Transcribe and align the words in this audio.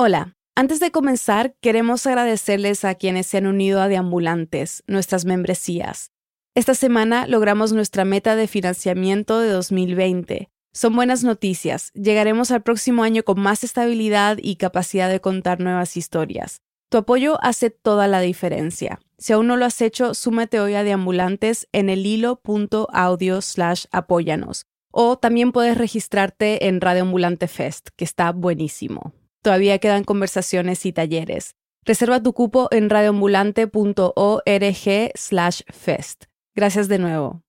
Hola, 0.00 0.36
antes 0.54 0.78
de 0.78 0.92
comenzar, 0.92 1.56
queremos 1.60 2.06
agradecerles 2.06 2.84
a 2.84 2.94
quienes 2.94 3.26
se 3.26 3.38
han 3.38 3.48
unido 3.48 3.80
a 3.80 3.88
Deambulantes, 3.88 4.84
nuestras 4.86 5.24
membresías. 5.24 6.12
Esta 6.54 6.74
semana 6.74 7.26
logramos 7.26 7.72
nuestra 7.72 8.04
meta 8.04 8.36
de 8.36 8.46
financiamiento 8.46 9.40
de 9.40 9.48
2020. 9.48 10.50
Son 10.72 10.94
buenas 10.94 11.24
noticias. 11.24 11.90
Llegaremos 11.94 12.52
al 12.52 12.62
próximo 12.62 13.02
año 13.02 13.24
con 13.24 13.40
más 13.40 13.64
estabilidad 13.64 14.38
y 14.40 14.54
capacidad 14.54 15.10
de 15.10 15.20
contar 15.20 15.58
nuevas 15.58 15.96
historias. 15.96 16.60
Tu 16.90 16.98
apoyo 16.98 17.36
hace 17.42 17.70
toda 17.70 18.06
la 18.06 18.20
diferencia. 18.20 19.00
Si 19.18 19.32
aún 19.32 19.48
no 19.48 19.56
lo 19.56 19.64
has 19.64 19.82
hecho, 19.82 20.14
súmate 20.14 20.60
hoy 20.60 20.74
a 20.74 20.84
Deambulantes 20.84 21.66
en 21.72 21.90
el 21.90 22.06
hilo.audio 22.06 23.42
slash 23.42 23.86
apóyanos. 23.90 24.62
O 24.92 25.18
también 25.18 25.50
puedes 25.50 25.76
registrarte 25.76 26.68
en 26.68 26.80
Radio 26.80 27.02
Ambulante 27.02 27.48
Fest, 27.48 27.88
que 27.96 28.04
está 28.04 28.30
buenísimo. 28.30 29.12
Todavía 29.48 29.78
quedan 29.78 30.04
conversaciones 30.04 30.84
y 30.84 30.92
talleres. 30.92 31.54
Reserva 31.86 32.22
tu 32.22 32.34
cupo 32.34 32.68
en 32.70 32.90
radioambulante.org 32.90 35.12
slash 35.14 35.60
fest. 35.72 36.24
Gracias 36.54 36.88
de 36.88 36.98
nuevo. 36.98 37.40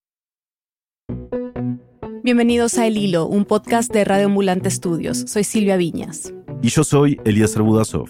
Bienvenidos 2.24 2.78
a 2.78 2.88
El 2.88 2.96
Hilo, 2.96 3.28
un 3.28 3.44
podcast 3.44 3.92
de 3.92 4.06
Radio 4.06 4.28
Ambulante 4.28 4.70
Estudios. 4.70 5.26
Soy 5.28 5.44
Silvia 5.44 5.76
Viñas. 5.76 6.34
Y 6.62 6.70
yo 6.70 6.86
soy 6.86 7.20
Elías 7.26 7.58
Budasov. 7.58 8.08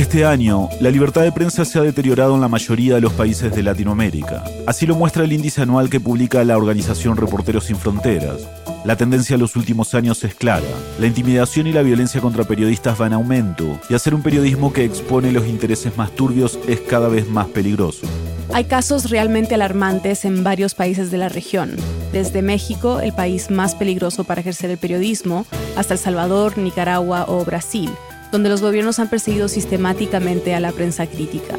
Este 0.00 0.24
año, 0.24 0.70
la 0.80 0.90
libertad 0.90 1.20
de 1.20 1.30
prensa 1.30 1.66
se 1.66 1.78
ha 1.78 1.82
deteriorado 1.82 2.34
en 2.34 2.40
la 2.40 2.48
mayoría 2.48 2.94
de 2.94 3.02
los 3.02 3.12
países 3.12 3.54
de 3.54 3.62
Latinoamérica. 3.62 4.42
Así 4.66 4.86
lo 4.86 4.96
muestra 4.96 5.24
el 5.24 5.32
índice 5.34 5.60
anual 5.60 5.90
que 5.90 6.00
publica 6.00 6.42
la 6.42 6.56
organización 6.56 7.18
Reporteros 7.18 7.64
Sin 7.64 7.76
Fronteras. 7.76 8.48
La 8.86 8.96
tendencia 8.96 9.34
en 9.34 9.40
los 9.40 9.56
últimos 9.56 9.94
años 9.94 10.24
es 10.24 10.34
clara. 10.34 10.64
La 10.98 11.06
intimidación 11.06 11.66
y 11.66 11.74
la 11.74 11.82
violencia 11.82 12.22
contra 12.22 12.44
periodistas 12.44 12.98
va 12.98 13.08
en 13.08 13.12
aumento, 13.12 13.78
y 13.90 13.94
hacer 13.94 14.14
un 14.14 14.22
periodismo 14.22 14.72
que 14.72 14.86
expone 14.86 15.32
los 15.32 15.46
intereses 15.46 15.94
más 15.98 16.10
turbios 16.12 16.58
es 16.66 16.80
cada 16.80 17.08
vez 17.08 17.28
más 17.28 17.48
peligroso. 17.48 18.06
Hay 18.54 18.64
casos 18.64 19.10
realmente 19.10 19.54
alarmantes 19.54 20.24
en 20.24 20.42
varios 20.42 20.74
países 20.74 21.10
de 21.10 21.18
la 21.18 21.28
región, 21.28 21.76
desde 22.10 22.40
México, 22.40 23.00
el 23.00 23.12
país 23.12 23.50
más 23.50 23.74
peligroso 23.74 24.24
para 24.24 24.40
ejercer 24.40 24.70
el 24.70 24.78
periodismo, 24.78 25.44
hasta 25.76 25.92
El 25.92 26.00
Salvador, 26.00 26.56
Nicaragua 26.56 27.26
o 27.28 27.44
Brasil 27.44 27.90
donde 28.32 28.48
los 28.48 28.62
gobiernos 28.62 28.98
han 28.98 29.08
perseguido 29.08 29.48
sistemáticamente 29.48 30.54
a 30.54 30.60
la 30.60 30.72
prensa 30.72 31.06
crítica. 31.06 31.56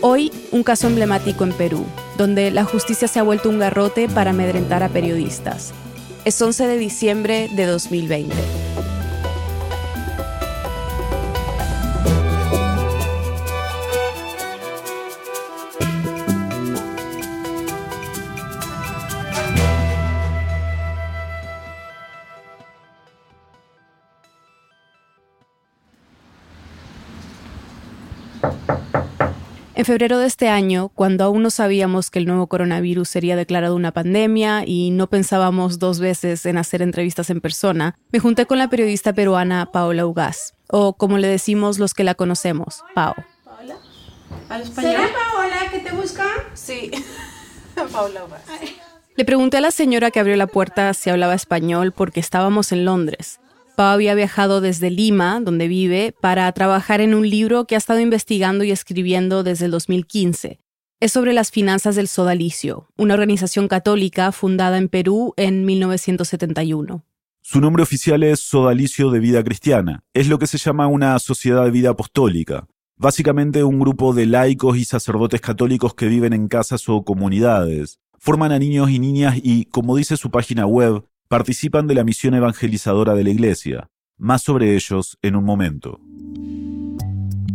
Hoy, 0.00 0.32
un 0.52 0.62
caso 0.62 0.86
emblemático 0.86 1.44
en 1.44 1.52
Perú, 1.52 1.84
donde 2.16 2.50
la 2.50 2.64
justicia 2.64 3.08
se 3.08 3.18
ha 3.18 3.24
vuelto 3.24 3.48
un 3.48 3.58
garrote 3.58 4.08
para 4.08 4.30
amedrentar 4.30 4.82
a 4.82 4.88
periodistas. 4.88 5.72
Es 6.24 6.40
11 6.40 6.66
de 6.66 6.78
diciembre 6.78 7.48
de 7.54 7.66
2020. 7.66 8.34
En 29.78 29.84
febrero 29.84 30.18
de 30.18 30.26
este 30.26 30.48
año, 30.48 30.88
cuando 30.88 31.22
aún 31.22 31.40
no 31.40 31.50
sabíamos 31.50 32.10
que 32.10 32.18
el 32.18 32.26
nuevo 32.26 32.48
coronavirus 32.48 33.08
sería 33.08 33.36
declarado 33.36 33.76
una 33.76 33.92
pandemia 33.92 34.64
y 34.66 34.90
no 34.90 35.06
pensábamos 35.06 35.78
dos 35.78 36.00
veces 36.00 36.46
en 36.46 36.58
hacer 36.58 36.82
entrevistas 36.82 37.30
en 37.30 37.40
persona, 37.40 37.96
me 38.10 38.18
junté 38.18 38.46
con 38.46 38.58
la 38.58 38.68
periodista 38.68 39.12
peruana 39.12 39.70
Paola 39.70 40.04
Ugaz, 40.04 40.54
o 40.68 40.94
como 40.94 41.16
le 41.18 41.28
decimos 41.28 41.78
los 41.78 41.94
que 41.94 42.02
la 42.02 42.16
conocemos, 42.16 42.82
Pao. 42.96 43.14
¿Paola? 43.44 43.76
¿Al 44.48 44.62
español? 44.62 44.90
¿Será 44.90 45.08
Paola 45.12 45.70
que 45.70 45.78
te 45.78 45.92
busca? 45.92 46.26
Sí, 46.54 46.90
Paola 47.92 48.24
Ugaz. 48.24 48.42
Le 49.14 49.24
pregunté 49.24 49.58
a 49.58 49.60
la 49.60 49.70
señora 49.70 50.10
que 50.10 50.18
abrió 50.18 50.34
la 50.34 50.48
puerta 50.48 50.92
si 50.92 51.08
hablaba 51.08 51.34
español 51.34 51.92
porque 51.92 52.18
estábamos 52.18 52.72
en 52.72 52.84
Londres. 52.84 53.38
Pau 53.78 53.92
había 53.92 54.16
viajado 54.16 54.60
desde 54.60 54.90
Lima, 54.90 55.38
donde 55.38 55.68
vive, 55.68 56.12
para 56.20 56.50
trabajar 56.50 57.00
en 57.00 57.14
un 57.14 57.30
libro 57.30 57.64
que 57.64 57.76
ha 57.76 57.78
estado 57.78 58.00
investigando 58.00 58.64
y 58.64 58.72
escribiendo 58.72 59.44
desde 59.44 59.66
el 59.66 59.70
2015. 59.70 60.58
Es 60.98 61.12
sobre 61.12 61.32
las 61.32 61.52
finanzas 61.52 61.94
del 61.94 62.08
sodalicio, 62.08 62.88
una 62.96 63.14
organización 63.14 63.68
católica 63.68 64.32
fundada 64.32 64.78
en 64.78 64.88
Perú 64.88 65.32
en 65.36 65.64
1971. 65.64 67.04
Su 67.40 67.60
nombre 67.60 67.84
oficial 67.84 68.24
es 68.24 68.40
Sodalicio 68.40 69.12
de 69.12 69.20
Vida 69.20 69.44
Cristiana. 69.44 70.02
Es 70.12 70.26
lo 70.26 70.40
que 70.40 70.48
se 70.48 70.58
llama 70.58 70.88
una 70.88 71.16
sociedad 71.20 71.64
de 71.64 71.70
vida 71.70 71.90
apostólica. 71.90 72.66
Básicamente 72.96 73.62
un 73.62 73.78
grupo 73.78 74.12
de 74.12 74.26
laicos 74.26 74.76
y 74.76 74.84
sacerdotes 74.84 75.40
católicos 75.40 75.94
que 75.94 76.08
viven 76.08 76.32
en 76.32 76.48
casas 76.48 76.88
o 76.88 77.04
comunidades. 77.04 78.00
Forman 78.18 78.50
a 78.50 78.58
niños 78.58 78.90
y 78.90 78.98
niñas 78.98 79.36
y, 79.40 79.66
como 79.66 79.94
dice 79.94 80.16
su 80.16 80.32
página 80.32 80.66
web, 80.66 81.04
participan 81.28 81.86
de 81.86 81.94
la 81.94 82.04
misión 82.04 82.34
evangelizadora 82.34 83.14
de 83.14 83.22
la 83.22 83.30
Iglesia. 83.30 83.90
Más 84.16 84.42
sobre 84.42 84.74
ellos 84.74 85.18
en 85.22 85.36
un 85.36 85.44
momento. 85.44 86.00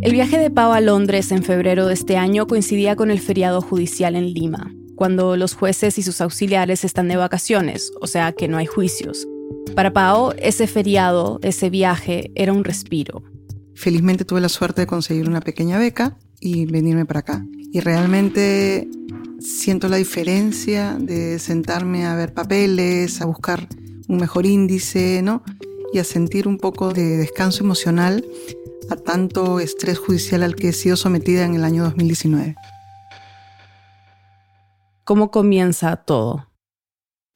El 0.00 0.12
viaje 0.12 0.38
de 0.38 0.50
Pau 0.50 0.72
a 0.72 0.80
Londres 0.80 1.32
en 1.32 1.42
febrero 1.42 1.86
de 1.86 1.94
este 1.94 2.16
año 2.16 2.46
coincidía 2.46 2.94
con 2.94 3.10
el 3.10 3.20
feriado 3.20 3.60
judicial 3.60 4.16
en 4.16 4.32
Lima, 4.32 4.72
cuando 4.94 5.36
los 5.36 5.54
jueces 5.54 5.98
y 5.98 6.02
sus 6.02 6.20
auxiliares 6.20 6.84
están 6.84 7.08
de 7.08 7.16
vacaciones, 7.16 7.90
o 8.00 8.06
sea 8.06 8.32
que 8.32 8.48
no 8.48 8.56
hay 8.56 8.66
juicios. 8.66 9.26
Para 9.74 9.92
Pau, 9.92 10.32
ese 10.38 10.66
feriado, 10.66 11.40
ese 11.42 11.68
viaje, 11.68 12.30
era 12.34 12.52
un 12.52 12.64
respiro. 12.64 13.22
Felizmente 13.74 14.24
tuve 14.24 14.40
la 14.40 14.48
suerte 14.48 14.82
de 14.82 14.86
conseguir 14.86 15.28
una 15.28 15.40
pequeña 15.40 15.78
beca 15.78 16.16
y 16.38 16.66
venirme 16.66 17.06
para 17.06 17.20
acá. 17.20 17.44
Y 17.72 17.80
realmente 17.80 18.88
siento 19.44 19.88
la 19.88 19.96
diferencia 19.96 20.96
de 20.98 21.38
sentarme 21.38 22.06
a 22.06 22.16
ver 22.16 22.32
papeles, 22.32 23.20
a 23.20 23.26
buscar 23.26 23.68
un 24.08 24.16
mejor 24.16 24.46
índice, 24.46 25.20
¿no? 25.22 25.42
Y 25.92 25.98
a 25.98 26.04
sentir 26.04 26.48
un 26.48 26.58
poco 26.58 26.92
de 26.92 27.18
descanso 27.18 27.62
emocional 27.62 28.24
a 28.90 28.96
tanto 28.96 29.60
estrés 29.60 29.98
judicial 29.98 30.42
al 30.42 30.56
que 30.56 30.68
he 30.68 30.72
sido 30.72 30.96
sometida 30.96 31.44
en 31.44 31.54
el 31.54 31.64
año 31.64 31.84
2019. 31.84 32.56
¿Cómo 35.04 35.30
comienza 35.30 35.96
todo? 35.96 36.50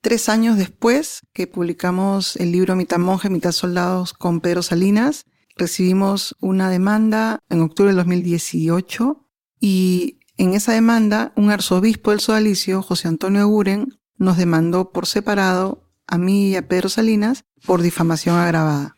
Tres 0.00 0.28
años 0.28 0.56
después 0.56 1.20
que 1.34 1.46
publicamos 1.46 2.36
el 2.36 2.52
libro 2.52 2.76
Mitad 2.76 2.98
monje, 2.98 3.28
mitad 3.28 3.52
soldados 3.52 4.14
con 4.14 4.40
Pedro 4.40 4.62
Salinas, 4.62 5.26
recibimos 5.56 6.36
una 6.40 6.70
demanda 6.70 7.40
en 7.50 7.60
octubre 7.60 7.88
del 7.88 7.96
2018 7.96 9.28
y 9.60 10.17
en 10.38 10.54
esa 10.54 10.72
demanda, 10.72 11.32
un 11.36 11.50
arzobispo 11.50 12.12
del 12.12 12.20
Sodalicio, 12.20 12.80
José 12.82 13.08
Antonio 13.08 13.42
Aguren, 13.42 13.98
nos 14.16 14.36
demandó 14.36 14.92
por 14.92 15.06
separado 15.06 15.82
a 16.06 16.16
mí 16.16 16.50
y 16.50 16.56
a 16.56 16.66
Pedro 16.66 16.88
Salinas 16.88 17.44
por 17.66 17.82
difamación 17.82 18.36
agravada. 18.36 18.96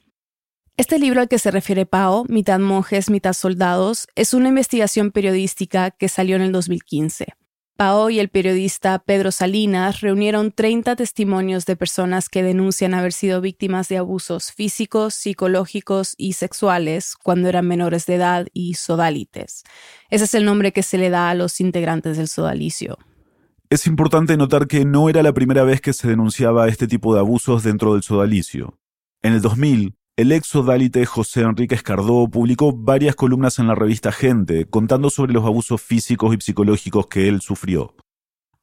Este 0.77 0.99
libro 0.99 1.21
al 1.21 1.29
que 1.29 1.39
se 1.39 1.51
refiere 1.51 1.85
Pao, 1.85 2.25
Mitad 2.29 2.59
monjes, 2.59 3.11
mitad 3.11 3.33
soldados, 3.33 4.07
es 4.15 4.33
una 4.33 4.49
investigación 4.49 5.11
periodística 5.11 5.91
que 5.91 6.09
salió 6.09 6.37
en 6.37 6.43
el 6.43 6.53
2015. 6.53 7.35
Pao 7.81 8.11
y 8.11 8.19
el 8.19 8.29
periodista 8.29 8.99
Pedro 8.99 9.33
Salinas 9.33 10.03
reunieron 10.03 10.53
30 10.53 10.97
testimonios 10.97 11.65
de 11.65 11.77
personas 11.77 12.29
que 12.29 12.43
denuncian 12.43 12.93
haber 12.93 13.15
sido 13.15 13.41
víctimas 13.41 13.89
de 13.89 13.97
abusos 13.97 14.53
físicos, 14.53 15.15
psicológicos 15.15 16.15
y 16.19 16.35
sexuales 16.35 17.15
cuando 17.17 17.49
eran 17.49 17.67
menores 17.67 18.05
de 18.05 18.17
edad 18.17 18.47
y 18.53 18.75
sodalites. 18.75 19.65
Ese 20.11 20.25
es 20.25 20.35
el 20.35 20.45
nombre 20.45 20.73
que 20.73 20.83
se 20.83 20.99
le 20.99 21.09
da 21.09 21.31
a 21.31 21.35
los 21.35 21.59
integrantes 21.59 22.19
del 22.19 22.29
sodalicio. 22.29 22.99
Es 23.71 23.87
importante 23.87 24.37
notar 24.37 24.67
que 24.67 24.85
no 24.85 25.09
era 25.09 25.23
la 25.23 25.33
primera 25.33 25.65
vez 25.65 25.81
que 25.81 25.95
se 25.95 26.07
denunciaba 26.07 26.69
este 26.69 26.87
tipo 26.87 27.15
de 27.15 27.21
abusos 27.21 27.63
dentro 27.63 27.95
del 27.95 28.03
sodalicio. 28.03 28.79
En 29.23 29.33
el 29.33 29.41
2000, 29.41 29.95
el 30.21 30.33
ex 30.33 30.49
sodalite 30.49 31.07
José 31.07 31.41
Enrique 31.41 31.75
Escardó 31.75 32.29
publicó 32.29 32.75
varias 32.77 33.17
columnas 33.17 33.59
en 33.59 33.67
la 33.69 33.75
revista 33.75 34.13
Gente 34.13 34.67
contando 34.67 35.09
sobre 35.09 35.33
los 35.33 35.47
abusos 35.47 35.81
físicos 35.81 36.35
y 36.35 36.41
psicológicos 36.43 37.07
que 37.07 37.27
él 37.27 37.41
sufrió. 37.41 37.95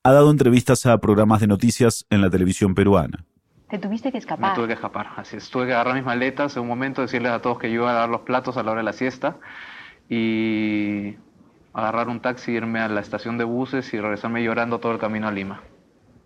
Ha 0.04 0.12
dado 0.12 0.30
entrevistas 0.30 0.86
a 0.86 1.00
programas 1.00 1.42
de 1.42 1.48
noticias 1.48 2.06
en 2.12 2.22
la 2.22 2.30
televisión 2.30 2.76
peruana. 2.76 3.26
¿Te 3.72 3.80
tuviste 3.80 4.12
que 4.12 4.20
escapar? 4.20 4.52
Me 4.52 4.56
tuve 4.56 4.68
que 4.68 4.74
escapar, 4.74 5.08
así 5.16 5.38
es. 5.38 5.50
Tuve 5.50 5.66
que 5.66 5.74
agarrar 5.74 5.96
mis 5.96 6.06
maletas 6.06 6.56
en 6.58 6.62
un 6.62 6.68
momento, 6.68 7.02
decirles 7.02 7.32
a 7.32 7.42
todos 7.42 7.58
que 7.58 7.72
yo 7.72 7.82
iba 7.82 7.90
a 7.90 7.96
dar 7.96 8.10
los 8.10 8.22
platos 8.22 8.56
a 8.58 8.62
la 8.62 8.74
hora 8.74 8.82
de 8.82 8.86
la 8.86 8.94
siesta 8.94 9.40
y 10.10 11.16
agarrar 11.74 12.08
un 12.08 12.20
taxi, 12.20 12.52
irme 12.52 12.82
a 12.82 12.88
la 12.88 13.02
estación 13.02 13.40
de 13.40 13.46
buses 13.46 13.92
y 13.96 14.00
regresarme 14.00 14.44
llorando 14.44 14.80
todo 14.80 14.92
el 14.92 15.00
camino 15.00 15.28
a 15.28 15.32
Lima. 15.32 15.64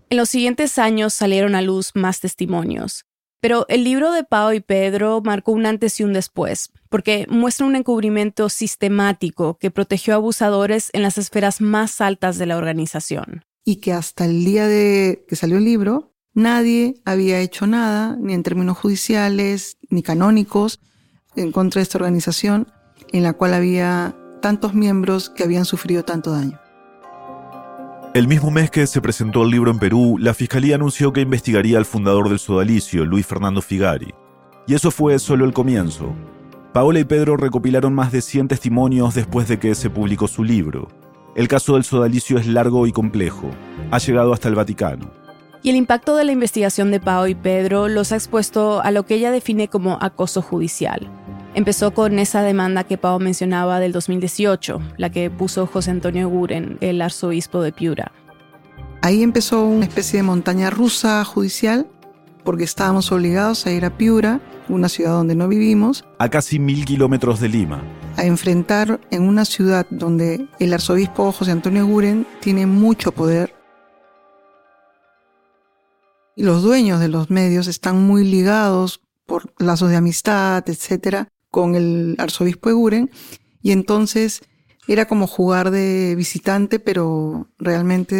En 0.09 0.17
los 0.17 0.27
siguientes 0.27 0.77
años 0.77 1.13
salieron 1.13 1.55
a 1.55 1.61
luz 1.61 1.93
más 1.95 2.19
testimonios. 2.19 3.05
Pero 3.41 3.65
el 3.67 3.83
libro 3.83 4.11
de 4.11 4.23
Pau 4.23 4.53
y 4.53 4.61
Pedro 4.61 5.21
marcó 5.23 5.51
un 5.51 5.65
antes 5.65 5.99
y 5.99 6.03
un 6.03 6.13
después, 6.13 6.71
porque 6.89 7.25
muestra 7.29 7.65
un 7.65 7.75
encubrimiento 7.75 8.47
sistemático 8.49 9.57
que 9.59 9.71
protegió 9.71 10.13
a 10.13 10.17
abusadores 10.17 10.89
en 10.93 11.01
las 11.01 11.17
esferas 11.17 11.59
más 11.59 11.99
altas 11.99 12.37
de 12.37 12.45
la 12.45 12.57
organización. 12.57 13.43
y 13.63 13.75
que 13.75 13.93
hasta 13.93 14.25
el 14.25 14.43
día 14.43 14.65
de 14.65 15.23
que 15.27 15.35
salió 15.35 15.57
el 15.57 15.65
libro, 15.65 16.13
nadie 16.33 16.95
había 17.05 17.39
hecho 17.39 17.67
nada, 17.67 18.17
ni 18.19 18.33
en 18.33 18.41
términos 18.41 18.77
judiciales, 18.77 19.77
ni 19.89 20.01
canónicos, 20.01 20.79
en 21.35 21.51
contra 21.51 21.79
de 21.79 21.83
esta 21.83 21.99
organización 21.99 22.67
en 23.11 23.23
la 23.23 23.33
cual 23.33 23.53
había 23.53 24.15
tantos 24.41 24.73
miembros 24.73 25.29
que 25.29 25.43
habían 25.43 25.65
sufrido 25.65 26.03
tanto 26.03 26.31
daño. 26.31 26.59
El 28.13 28.27
mismo 28.27 28.51
mes 28.51 28.69
que 28.69 28.87
se 28.87 28.99
presentó 28.99 29.43
el 29.43 29.51
libro 29.51 29.71
en 29.71 29.79
Perú, 29.79 30.17
la 30.19 30.33
Fiscalía 30.33 30.75
anunció 30.75 31.13
que 31.13 31.21
investigaría 31.21 31.77
al 31.77 31.85
fundador 31.85 32.27
del 32.27 32.39
sodalicio, 32.39 33.05
Luis 33.05 33.25
Fernando 33.25 33.61
Figari. 33.61 34.13
Y 34.67 34.73
eso 34.73 34.91
fue 34.91 35.17
solo 35.17 35.45
el 35.45 35.53
comienzo. 35.53 36.13
Paola 36.73 36.99
y 36.99 37.05
Pedro 37.05 37.37
recopilaron 37.37 37.95
más 37.95 38.11
de 38.11 38.21
100 38.21 38.49
testimonios 38.49 39.15
después 39.15 39.47
de 39.47 39.59
que 39.59 39.75
se 39.75 39.89
publicó 39.89 40.27
su 40.27 40.43
libro. 40.43 40.89
El 41.35 41.47
caso 41.47 41.75
del 41.75 41.85
sodalicio 41.85 42.37
es 42.37 42.47
largo 42.47 42.85
y 42.85 42.91
complejo. 42.91 43.49
Ha 43.91 43.97
llegado 43.99 44.33
hasta 44.33 44.49
el 44.49 44.55
Vaticano. 44.55 45.09
Y 45.63 45.69
el 45.69 45.77
impacto 45.77 46.17
de 46.17 46.25
la 46.25 46.33
investigación 46.33 46.91
de 46.91 46.99
Pao 46.99 47.27
y 47.27 47.35
Pedro 47.35 47.87
los 47.87 48.11
ha 48.11 48.15
expuesto 48.15 48.81
a 48.81 48.91
lo 48.91 49.05
que 49.05 49.15
ella 49.15 49.31
define 49.31 49.69
como 49.69 49.97
acoso 50.01 50.41
judicial. 50.41 51.09
Empezó 51.53 51.93
con 51.93 52.17
esa 52.17 52.43
demanda 52.43 52.85
que 52.85 52.97
Pau 52.97 53.19
mencionaba 53.19 53.81
del 53.81 53.91
2018, 53.91 54.79
la 54.95 55.09
que 55.09 55.29
puso 55.29 55.67
José 55.67 55.91
Antonio 55.91 56.29
Guren, 56.29 56.77
el 56.79 57.01
arzobispo 57.01 57.61
de 57.61 57.73
Piura. 57.73 58.13
Ahí 59.01 59.21
empezó 59.21 59.65
una 59.65 59.85
especie 59.85 60.19
de 60.19 60.23
montaña 60.23 60.69
rusa 60.69 61.25
judicial, 61.25 61.87
porque 62.45 62.63
estábamos 62.63 63.11
obligados 63.11 63.65
a 63.65 63.71
ir 63.71 63.83
a 63.83 63.97
Piura, 63.97 64.39
una 64.69 64.87
ciudad 64.87 65.11
donde 65.11 65.35
no 65.35 65.49
vivimos. 65.49 66.05
A 66.19 66.29
casi 66.29 66.57
mil 66.57 66.85
kilómetros 66.85 67.41
de 67.41 67.49
Lima. 67.49 67.83
A 68.15 68.23
enfrentar 68.23 69.01
en 69.11 69.23
una 69.23 69.43
ciudad 69.43 69.85
donde 69.89 70.47
el 70.57 70.73
arzobispo 70.73 71.33
José 71.33 71.51
Antonio 71.51 71.85
Guren 71.85 72.25
tiene 72.39 72.65
mucho 72.65 73.11
poder. 73.11 73.53
Y 76.37 76.43
los 76.43 76.63
dueños 76.63 77.01
de 77.01 77.09
los 77.09 77.29
medios 77.29 77.67
están 77.67 78.01
muy 78.01 78.23
ligados 78.23 79.01
por 79.25 79.53
lazos 79.57 79.89
de 79.89 79.97
amistad, 79.97 80.63
etcétera, 80.67 81.27
con 81.51 81.75
el 81.75 82.15
arzobispo 82.17 82.69
Eguren 82.69 83.11
y 83.61 83.71
entonces 83.71 84.41
era 84.87 85.07
como 85.07 85.27
jugar 85.27 85.71
de 85.71 86.15
visitante, 86.15 86.79
pero 86.79 87.47
realmente 87.59 88.15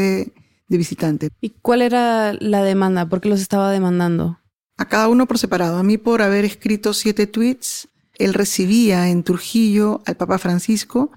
de, 0.68 0.78
visitante. 0.78 1.30
¿Y 1.42 1.50
cuál 1.50 1.82
era 1.82 2.34
la 2.34 2.64
demanda? 2.64 3.10
¿Por 3.10 3.20
qué 3.20 3.30
los 3.30 3.42
estaba 3.42 3.72
demandando? 3.72 4.40
A 4.78 4.88
cada 4.88 5.10
uno 5.10 5.26
por 5.26 5.38
separado. 5.38 5.78
A 5.78 5.84
mí 5.84 5.98
por 5.98 6.22
haber 6.22 6.46
escrito 6.46 6.94
siete 6.94 7.28
tweets, 7.28 7.90
él 8.18 8.34
recibía 8.34 9.10
en 9.10 9.24
Trujillo 9.24 10.02
al 10.06 10.16
Papa 10.16 10.38
Francisco 10.38 11.12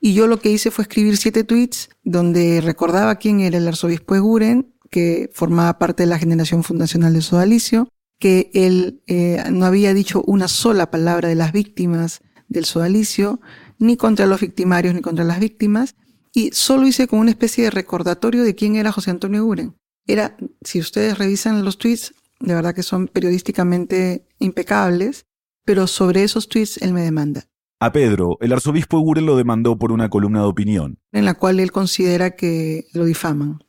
y 0.00 0.14
yo 0.14 0.26
lo 0.26 0.40
que 0.40 0.50
hice 0.50 0.70
fue 0.70 0.82
escribir 0.82 1.16
siete 1.16 1.44
tweets 1.44 1.90
donde 2.02 2.60
recordaba 2.60 3.16
quién 3.16 3.40
era 3.40 3.58
el 3.58 3.68
arzobispo 3.68 4.14
Eguren, 4.14 4.74
que 4.90 5.30
formaba 5.32 5.78
parte 5.78 6.04
de 6.04 6.08
la 6.08 6.18
generación 6.18 6.64
fundacional 6.64 7.12
de 7.12 7.22
Sodalicio, 7.22 7.88
que 8.18 8.50
él 8.52 9.02
eh, 9.06 9.42
no 9.50 9.66
había 9.66 9.94
dicho 9.94 10.22
una 10.26 10.48
sola 10.48 10.90
palabra 10.90 11.28
de 11.28 11.34
las 11.34 11.52
víctimas 11.52 12.20
del 12.48 12.64
sodalicio, 12.64 13.40
ni 13.78 13.96
contra 13.96 14.26
los 14.26 14.40
victimarios 14.40 14.94
ni 14.94 15.00
contra 15.00 15.24
las 15.24 15.40
víctimas, 15.40 15.94
y 16.32 16.50
solo 16.52 16.86
hice 16.86 17.06
como 17.06 17.22
una 17.22 17.30
especie 17.30 17.64
de 17.64 17.70
recordatorio 17.70 18.42
de 18.42 18.54
quién 18.54 18.76
era 18.76 18.92
José 18.92 19.10
Antonio 19.10 19.44
Uren. 19.44 19.76
Era, 20.06 20.36
si 20.62 20.80
ustedes 20.80 21.18
revisan 21.18 21.64
los 21.64 21.78
tweets, 21.78 22.14
de 22.40 22.54
verdad 22.54 22.74
que 22.74 22.82
son 22.82 23.08
periodísticamente 23.08 24.26
impecables, 24.38 25.26
pero 25.64 25.86
sobre 25.86 26.22
esos 26.24 26.48
tweets 26.48 26.78
él 26.78 26.92
me 26.92 27.02
demanda. 27.02 27.44
A 27.80 27.92
Pedro, 27.92 28.38
el 28.40 28.52
arzobispo 28.52 28.98
Uren 28.98 29.26
lo 29.26 29.36
demandó 29.36 29.78
por 29.78 29.92
una 29.92 30.08
columna 30.08 30.40
de 30.40 30.46
opinión. 30.46 30.98
En 31.12 31.24
la 31.24 31.34
cual 31.34 31.60
él 31.60 31.70
considera 31.70 32.32
que 32.32 32.86
lo 32.92 33.04
difaman. 33.04 33.62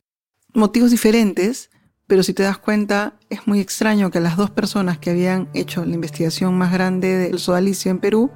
Motivos 0.52 0.90
diferentes, 0.90 1.70
pero 2.10 2.24
si 2.24 2.34
te 2.34 2.42
das 2.42 2.58
cuenta, 2.58 3.12
es 3.28 3.46
muy 3.46 3.60
extraño 3.60 4.10
que 4.10 4.18
las 4.18 4.36
dos 4.36 4.50
personas 4.50 4.98
que 4.98 5.10
habían 5.10 5.48
hecho 5.54 5.84
la 5.84 5.94
investigación 5.94 6.58
más 6.58 6.72
grande 6.72 7.16
del 7.16 7.38
sodalicio 7.38 7.88
en 7.88 8.00
Perú 8.00 8.32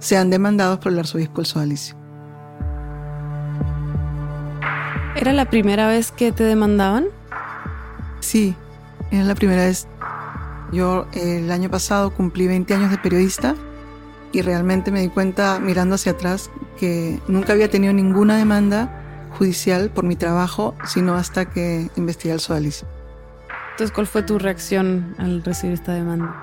sean 0.00 0.28
demandados 0.28 0.80
por 0.80 0.90
el 0.90 0.98
arzobispo 0.98 1.36
del 1.36 1.46
sodalicio. 1.46 1.96
¿Era 5.14 5.32
la 5.32 5.48
primera 5.48 5.86
vez 5.86 6.10
que 6.10 6.32
te 6.32 6.42
demandaban? 6.42 7.06
Sí, 8.18 8.56
era 9.12 9.22
la 9.22 9.36
primera 9.36 9.66
vez. 9.66 9.86
Yo 10.72 11.06
el 11.12 11.48
año 11.52 11.70
pasado 11.70 12.12
cumplí 12.12 12.48
20 12.48 12.74
años 12.74 12.90
de 12.90 12.98
periodista 12.98 13.54
y 14.32 14.42
realmente 14.42 14.90
me 14.90 15.00
di 15.00 15.10
cuenta 15.10 15.60
mirando 15.60 15.94
hacia 15.94 16.10
atrás 16.10 16.50
que 16.76 17.20
nunca 17.28 17.52
había 17.52 17.70
tenido 17.70 17.92
ninguna 17.92 18.36
demanda 18.36 19.30
judicial 19.38 19.90
por 19.90 20.02
mi 20.02 20.16
trabajo, 20.16 20.74
sino 20.84 21.14
hasta 21.14 21.48
que 21.48 21.88
investigué 21.94 22.34
el 22.34 22.40
sodalicio. 22.40 22.88
Entonces, 23.72 23.90
¿cuál 23.92 24.06
fue 24.06 24.22
tu 24.22 24.38
reacción 24.38 25.14
al 25.18 25.42
recibir 25.42 25.74
esta 25.74 25.92
demanda? 25.92 26.34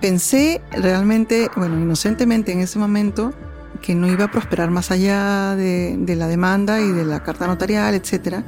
Pensé 0.00 0.62
realmente, 0.70 1.50
bueno, 1.56 1.78
inocentemente 1.78 2.52
en 2.52 2.60
ese 2.60 2.78
momento, 2.78 3.32
que 3.80 3.94
no 3.94 4.06
iba 4.06 4.26
a 4.26 4.30
prosperar 4.30 4.70
más 4.70 4.90
allá 4.90 5.56
de, 5.56 6.14
la 6.16 6.28
demanda 6.28 6.80
y 6.80 6.90
de 6.90 7.04
la 7.04 7.22
carta 7.22 7.46
notarial, 7.46 7.94
etc. 7.94 8.44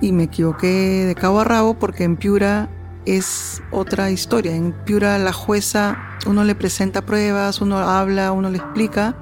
Y 0.00 0.12
me 0.12 0.24
equivoqué 0.24 1.04
de 1.06 1.14
cabo 1.14 1.40
a 1.40 1.44
rabo 1.44 1.74
porque 1.74 2.04
en 2.04 2.16
Piura 2.16 2.68
es 3.06 3.62
otra 3.70 4.10
historia. 4.10 4.54
En 4.54 4.72
Piura 4.72 5.18
la 5.18 5.32
jueza, 5.32 5.98
uno 6.26 6.44
le 6.44 6.54
presenta 6.54 7.02
pruebas, 7.02 7.62
uno 7.62 7.78
habla, 7.78 8.32
uno 8.32 8.50
le 8.50 8.58
explica 8.58 9.16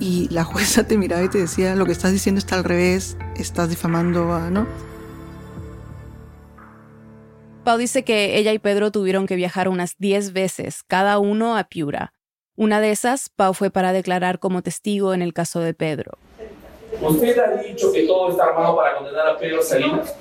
y 0.00 0.28
la 0.30 0.42
jueza 0.44 0.84
te 0.84 0.98
miraba 0.98 1.22
y 1.22 1.28
te 1.28 1.38
decía, 1.38 1.76
lo 1.76 1.86
que 1.86 1.92
estás 1.92 2.10
diciendo 2.10 2.40
está 2.40 2.56
al 2.56 2.64
revés, 2.64 3.16
estás 3.36 3.68
difamando, 3.68 4.50
¿no? 4.50 4.66
Pau 7.64 7.78
dice 7.78 8.04
que 8.04 8.36
ella 8.36 8.52
y 8.52 8.58
Pedro 8.58 8.90
tuvieron 8.90 9.26
que 9.26 9.36
viajar 9.36 9.68
unas 9.68 9.94
10 9.98 10.34
veces, 10.34 10.82
cada 10.86 11.18
uno 11.18 11.56
a 11.56 11.64
Piura. 11.64 12.12
Una 12.56 12.78
de 12.80 12.90
esas, 12.90 13.30
Pau 13.30 13.54
fue 13.54 13.70
para 13.70 13.94
declarar 13.94 14.38
como 14.38 14.60
testigo 14.60 15.14
en 15.14 15.22
el 15.22 15.32
caso 15.32 15.60
de 15.60 15.72
Pedro. 15.72 16.12
¿Usted 17.00 17.38
ha 17.38 17.62
dicho 17.62 17.90
que 17.90 18.06
todo 18.06 18.30
está 18.30 18.44
armado 18.44 18.76
para 18.76 18.96
condenar 18.98 19.28
a 19.28 19.38
Pedro 19.38 19.62
Salinas? 19.62 20.14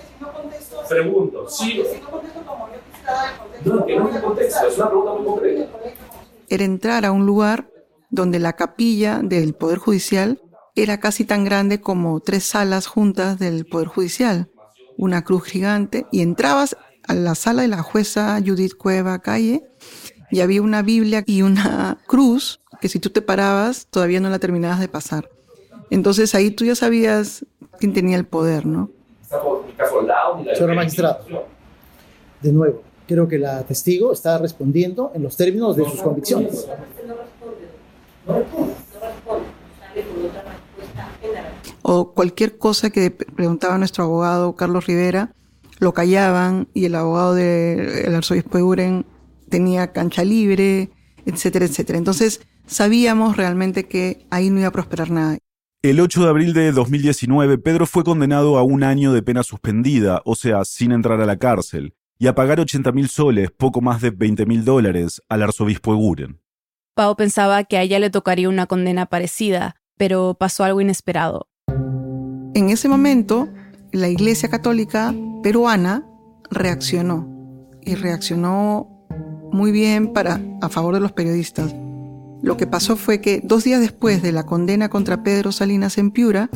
Pregunto, 0.88 1.50
¿sí? 1.50 1.84
No, 3.66 3.86
que 3.86 3.96
no 3.98 4.10
es 4.10 4.22
contexto, 4.22 4.68
es 4.68 4.78
una 4.78 4.88
pregunta 4.88 5.14
muy 5.14 5.26
concreta. 5.26 5.70
Era 6.50 6.64
entrar 6.64 7.06
a 7.06 7.12
un 7.12 7.26
lugar 7.26 7.68
donde 8.10 8.40
la 8.40 8.54
capilla 8.54 9.20
del 9.22 9.54
Poder 9.54 9.80
Judicial 9.80 10.42
era 10.76 11.02
casi 11.02 11.26
tan 11.26 11.44
grande 11.44 11.82
como 11.82 12.22
tres 12.22 12.46
salas 12.46 12.88
juntas 12.88 13.38
del 13.38 13.66
Poder 13.66 13.90
Judicial, 13.90 14.50
una 14.98 15.26
cruz 15.26 15.44
gigante, 15.44 16.06
y 16.12 16.22
entrabas 16.22 16.78
a 17.08 17.14
la 17.14 17.36
sala 17.36 17.62
de 17.64 17.68
la 17.68 17.84
jueza 17.84 18.40
Judith 18.46 18.76
Cueva 18.76 19.20
Calle 19.20 19.64
y 20.32 20.42
había 20.42 20.62
una 20.62 20.82
Biblia 20.82 21.24
y 21.26 21.42
una 21.42 21.98
cruz 22.08 22.60
que 22.82 22.90
si 22.90 23.00
tú 23.00 23.10
te 23.10 23.22
parabas 23.22 23.88
todavía 23.88 24.20
no 24.20 24.30
la 24.30 24.40
terminabas 24.40 24.80
de 24.80 24.88
pasar. 24.88 25.30
Entonces 25.90 26.34
ahí 26.36 26.52
tú 26.52 26.66
ya 26.66 26.76
sabías 26.76 27.46
quién 27.80 27.94
tenía 27.94 28.18
el 28.18 28.26
poder, 28.26 28.66
¿no? 28.66 28.90
Señora 30.54 30.74
magistrada, 30.74 31.22
de 32.42 32.52
nuevo, 32.52 32.82
creo 33.08 33.28
que 33.28 33.40
la 33.40 33.64
testigo 33.64 34.12
está 34.12 34.38
respondiendo 34.38 35.12
en 35.14 35.24
los 35.24 35.36
términos 35.38 35.76
de 35.76 35.86
sus 35.86 36.02
convicciones. 36.02 36.68
O 41.82 42.12
cualquier 42.14 42.58
cosa 42.58 42.90
que 42.90 43.12
preguntaba 43.12 43.78
nuestro 43.78 44.06
abogado 44.06 44.56
Carlos 44.56 44.88
Rivera, 44.88 45.34
lo 45.84 45.94
callaban 45.94 46.68
y 46.74 46.86
el 46.86 46.96
abogado 46.96 47.36
del 47.36 48.16
arzobispo 48.16 48.58
de 48.58 48.64
Uren 48.64 49.06
tenía 49.50 49.92
cancha 49.92 50.24
libre, 50.24 50.90
etcétera, 51.26 51.66
etcétera. 51.66 51.98
Entonces 51.98 52.42
sabíamos 52.66 53.38
realmente 53.38 53.86
que 53.86 54.26
ahí 54.32 54.50
no 54.50 54.60
iba 54.60 54.70
a 54.70 54.72
prosperar 54.72 55.12
nada. 55.12 55.38
El 55.84 56.00
8 56.00 56.24
de 56.24 56.30
abril 56.30 56.54
de 56.54 56.72
2019, 56.72 57.58
Pedro 57.58 57.86
fue 57.86 58.06
condenado 58.06 58.58
a 58.58 58.64
un 58.64 58.84
año 58.84 59.12
de 59.12 59.22
pena 59.22 59.44
suspendida, 59.44 60.22
o 60.24 60.34
sea, 60.34 60.64
sin 60.64 60.94
entrar 60.94 61.20
a 61.20 61.26
la 61.26 61.38
cárcel, 61.38 61.94
y 62.18 62.28
a 62.28 62.36
pagar 62.36 62.62
80 62.62 62.94
mil 62.94 63.10
soles, 63.10 63.52
poco 63.52 63.82
más 63.82 64.02
de 64.02 64.12
20 64.12 64.46
mil 64.46 64.64
dólares, 64.64 65.22
al 65.28 65.44
arzobispo 65.44 65.92
Eguren. 65.92 66.40
Pau 66.96 67.18
pensaba 67.18 67.66
que 67.66 67.76
a 67.76 67.82
ella 67.82 68.00
le 68.00 68.10
tocaría 68.10 68.48
una 68.48 68.66
condena 68.66 69.08
parecida, 69.08 69.76
pero 69.98 70.38
pasó 70.40 70.64
algo 70.64 70.80
inesperado. 70.80 71.50
En 72.56 72.70
ese 72.70 72.88
momento, 72.88 73.50
la 73.94 74.10
Iglesia 74.10 74.50
Católica 74.50 75.14
peruana 75.44 76.04
reaccionó 76.50 77.28
y 77.82 77.94
reaccionó 77.94 78.90
muy 79.52 79.72
bien 79.72 80.14
para 80.14 80.42
a 80.62 80.70
favor 80.70 80.96
de 80.96 81.00
los 81.00 81.12
periodistas. 81.12 81.74
Lo 82.42 82.58
que 82.58 82.66
pasó 82.66 82.98
fue 82.98 83.22
que 83.22 83.40
dos 83.44 83.64
días 83.64 83.80
después 83.80 84.22
de 84.24 84.32
la 84.32 84.44
condena 84.44 84.90
contra 84.90 85.22
Pedro 85.22 85.52
Salinas 85.52 86.00
en 86.00 86.10
Piura, 86.10 86.50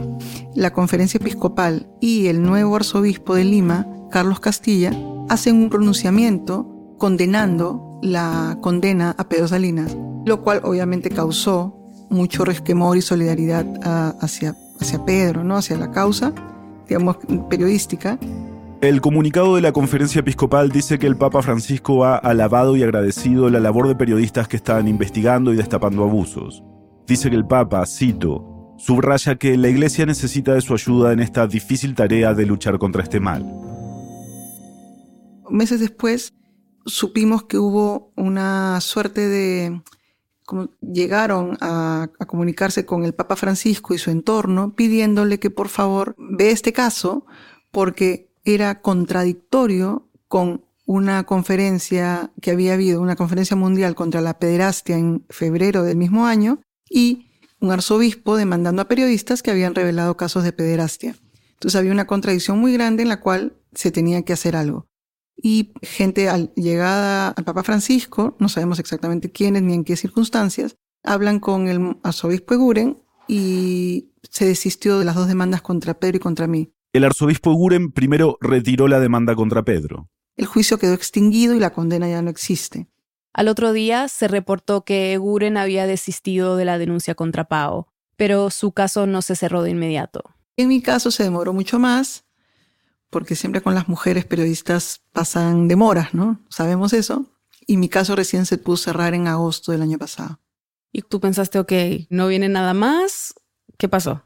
la 0.56 0.74
conferencia 0.74 1.20
episcopal 1.20 1.88
y 2.01 2.27
el 2.27 2.41
nuevo 2.41 2.75
arzobispo 2.75 3.36
de 3.36 3.46
Lima, 3.46 3.88
Carlos 4.10 4.39
Castilla, 4.39 4.91
hacen 5.29 5.58
un 5.58 5.70
pronunciamiento 5.70 6.96
condenando 6.98 8.00
la 8.01 8.58
condena 8.62 9.15
a 9.17 9.29
Pedro 9.29 9.48
Salinas, 9.48 9.96
lo 10.25 10.41
cual 10.41 10.62
obviamente 10.63 11.12
causó 11.12 11.77
mucho 12.10 12.44
resquemor 12.46 12.98
y 12.98 13.01
solidaridad 13.01 13.65
ah, 13.84 14.15
hacia, 14.22 14.56
hacia 14.79 15.06
Pedro, 15.06 15.44
¿no? 15.44 15.56
hacia 15.56 15.77
la 15.77 15.91
causa 15.91 16.34
digamos, 16.88 17.17
periodística. 17.50 18.20
El 18.79 19.01
comunicado 19.01 19.56
de 19.56 19.62
la 19.62 19.72
conferencia 19.72 20.20
episcopal 20.20 20.70
dice 20.70 21.00
que 21.00 21.08
el 21.08 21.17
Papa 21.17 21.41
Francisco 21.41 22.06
ha 22.06 22.15
alabado 22.15 22.75
y 22.75 22.84
agradecido 22.84 23.50
la 23.50 23.60
labor 23.60 23.88
de 23.88 23.96
periodistas 23.96 24.48
que 24.48 24.58
están 24.58 24.88
investigando 24.88 25.51
y 25.51 25.58
destapando 25.58 26.03
abusos. 26.03 26.63
Dice 27.08 27.29
que 27.29 27.36
el 27.36 27.48
Papa, 27.48 27.86
cito, 27.88 28.75
subraya 28.77 29.36
que 29.36 29.58
la 29.58 29.70
Iglesia 29.70 30.06
necesita 30.06 30.53
de 30.53 30.62
su 30.62 30.74
ayuda 30.74 31.12
en 31.12 31.22
esta 31.22 31.48
difícil 31.48 31.96
tarea 31.96 32.34
de 32.34 32.46
luchar 32.46 32.77
contra 32.77 33.01
este 33.01 33.20
mal. 33.20 33.44
Meses 35.50 35.79
después 35.79 36.34
supimos 36.86 37.46
que 37.46 37.58
hubo 37.58 38.12
una 38.15 38.79
suerte 38.82 39.27
de... 39.27 39.82
Llegaron 40.82 41.58
a, 41.62 42.10
a 42.20 42.25
comunicarse 42.25 42.86
con 42.86 43.04
el 43.04 43.13
Papa 43.13 43.36
Francisco 43.36 43.94
y 43.94 43.98
su 43.98 44.12
entorno 44.12 44.74
pidiéndole 44.75 45.39
que 45.39 45.50
por 45.50 45.70
favor 45.70 46.16
ve 46.18 46.51
este 46.51 46.74
caso 46.74 47.25
porque 47.72 48.30
era 48.44 48.82
contradictorio 48.82 50.10
con 50.27 50.66
una 50.86 51.25
conferencia 51.25 52.32
que 52.42 52.51
había 52.51 52.74
habido, 52.74 53.01
una 53.01 53.18
conferencia 53.18 53.58
mundial 53.58 53.94
contra 53.94 54.22
la 54.22 54.39
pederastia 54.39 54.98
en 54.98 55.25
febrero 55.30 55.84
del 55.84 55.98
mismo 55.98 56.25
año, 56.25 56.62
y 56.89 57.27
un 57.60 57.72
arzobispo 57.72 58.38
demandando 58.38 58.82
a 58.82 58.88
periodistas 58.88 59.44
que 59.44 59.51
habían 59.51 59.75
revelado 59.75 60.16
casos 60.16 60.44
de 60.46 60.54
pederastia. 60.54 61.16
Entonces 61.54 61.77
había 61.77 61.92
una 61.92 62.08
contradicción 62.08 62.60
muy 62.60 62.72
grande 62.72 63.04
en 63.04 63.10
la 63.10 63.20
cual 63.20 63.58
se 63.74 63.92
tenía 63.92 64.22
que 64.24 64.34
hacer 64.34 64.56
algo. 64.56 64.88
Y 65.41 65.74
gente 65.82 66.29
al, 66.29 66.51
llegada 66.56 67.29
al 67.29 67.44
Papa 67.44 67.63
Francisco, 67.63 68.36
no 68.39 68.50
sabemos 68.50 68.79
exactamente 68.79 69.32
quiénes 69.32 69.62
ni 69.62 69.74
en 69.74 69.84
qué 69.84 69.96
circunstancias, 69.96 70.75
hablan 71.03 71.39
con 71.39 71.67
el 71.67 71.98
arzobispo 72.03 72.56
Eguren 72.56 72.98
y 73.27 74.12
se 74.29 74.46
desistió 74.46 75.00
de 75.00 75.06
las 75.06 75.15
dos 75.15 75.27
demandas 75.27 75.62
contra 75.62 76.00
Pedro 76.00 76.17
y 76.17 76.20
contra 76.20 76.48
mí. 76.48 76.72
El 76.94 77.03
arzobispo 77.03 77.53
Guren 77.53 77.91
primero 77.91 78.38
retiró 78.41 78.88
la 78.88 79.00
demanda 79.00 79.36
contra 79.36 79.63
Pedro. 79.63 80.10
El 80.36 80.46
juicio 80.46 80.77
quedó 80.77 80.94
extinguido 80.94 81.56
y 81.56 81.60
la 81.60 81.72
condena 81.72 82.08
ya 82.08 82.22
no 82.22 82.29
existe. 82.29 82.88
Al 83.34 83.50
otro 83.50 83.74
día 83.74 84.08
se 84.08 84.27
reportó 84.27 84.84
que 84.84 85.17
Guren 85.17 85.58
había 85.58 85.86
desistido 85.86 86.56
de 86.56 86.65
la 86.65 86.77
denuncia 86.77 87.13
contra 87.13 87.46
Pao, 87.46 87.88
pero 88.15 88.50
su 88.50 88.72
caso 88.72 89.06
no 89.06 89.22
se 89.22 89.36
cerró 89.36 89.62
de 89.62 89.72
inmediato. 89.72 90.24
En 90.56 90.70
mi 90.70 90.82
caso 90.82 91.12
se 91.12 91.24
demoró 91.24 91.53
mucho 91.53 91.77
más, 91.77 92.25
porque 93.10 93.36
siempre 93.36 93.62
con 93.62 93.76
las 93.76 93.88
mujeres 93.88 94.26
periodistas 94.26 95.02
pasan 95.14 95.68
demoras, 95.68 96.14
¿no? 96.14 96.40
Sabemos 96.50 96.94
eso. 96.94 97.26
Y 97.66 97.78
mi 97.78 97.90
caso 97.90 98.16
recién 98.16 98.46
se 98.46 98.58
pudo 98.58 98.78
cerrar 98.78 99.14
en 99.14 99.28
agosto 99.28 99.72
del 99.72 99.82
año 99.82 99.98
pasado. 99.98 100.40
¿Y 100.92 101.02
tú 101.02 101.20
pensaste, 101.20 101.60
ok, 101.60 101.74
no 102.10 102.28
viene 102.28 102.50
nada 102.50 102.74
más? 102.74 103.36
¿Qué 103.78 103.90
pasó? 103.90 104.24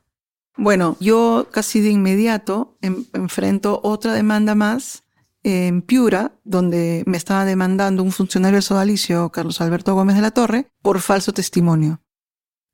Bueno, 0.58 0.98
yo 1.00 1.48
casi 1.52 1.82
de 1.82 1.90
inmediato 1.90 2.78
enfrento 2.82 3.80
otra 3.84 4.14
demanda 4.14 4.54
más 4.54 5.04
en 5.44 5.82
Piura, 5.82 6.34
donde 6.44 7.04
me 7.08 7.18
estaba 7.18 7.46
demandando 7.46 8.04
un 8.04 8.12
funcionario 8.12 8.58
del 8.58 8.64
sodalicio, 8.64 9.30
Carlos 9.32 9.60
Alberto 9.60 9.96
Gómez 9.96 10.16
de 10.16 10.22
la 10.22 10.32
Torre, 10.32 10.72
por 10.82 11.00
falso 11.00 11.34
testimonio. 11.34 12.02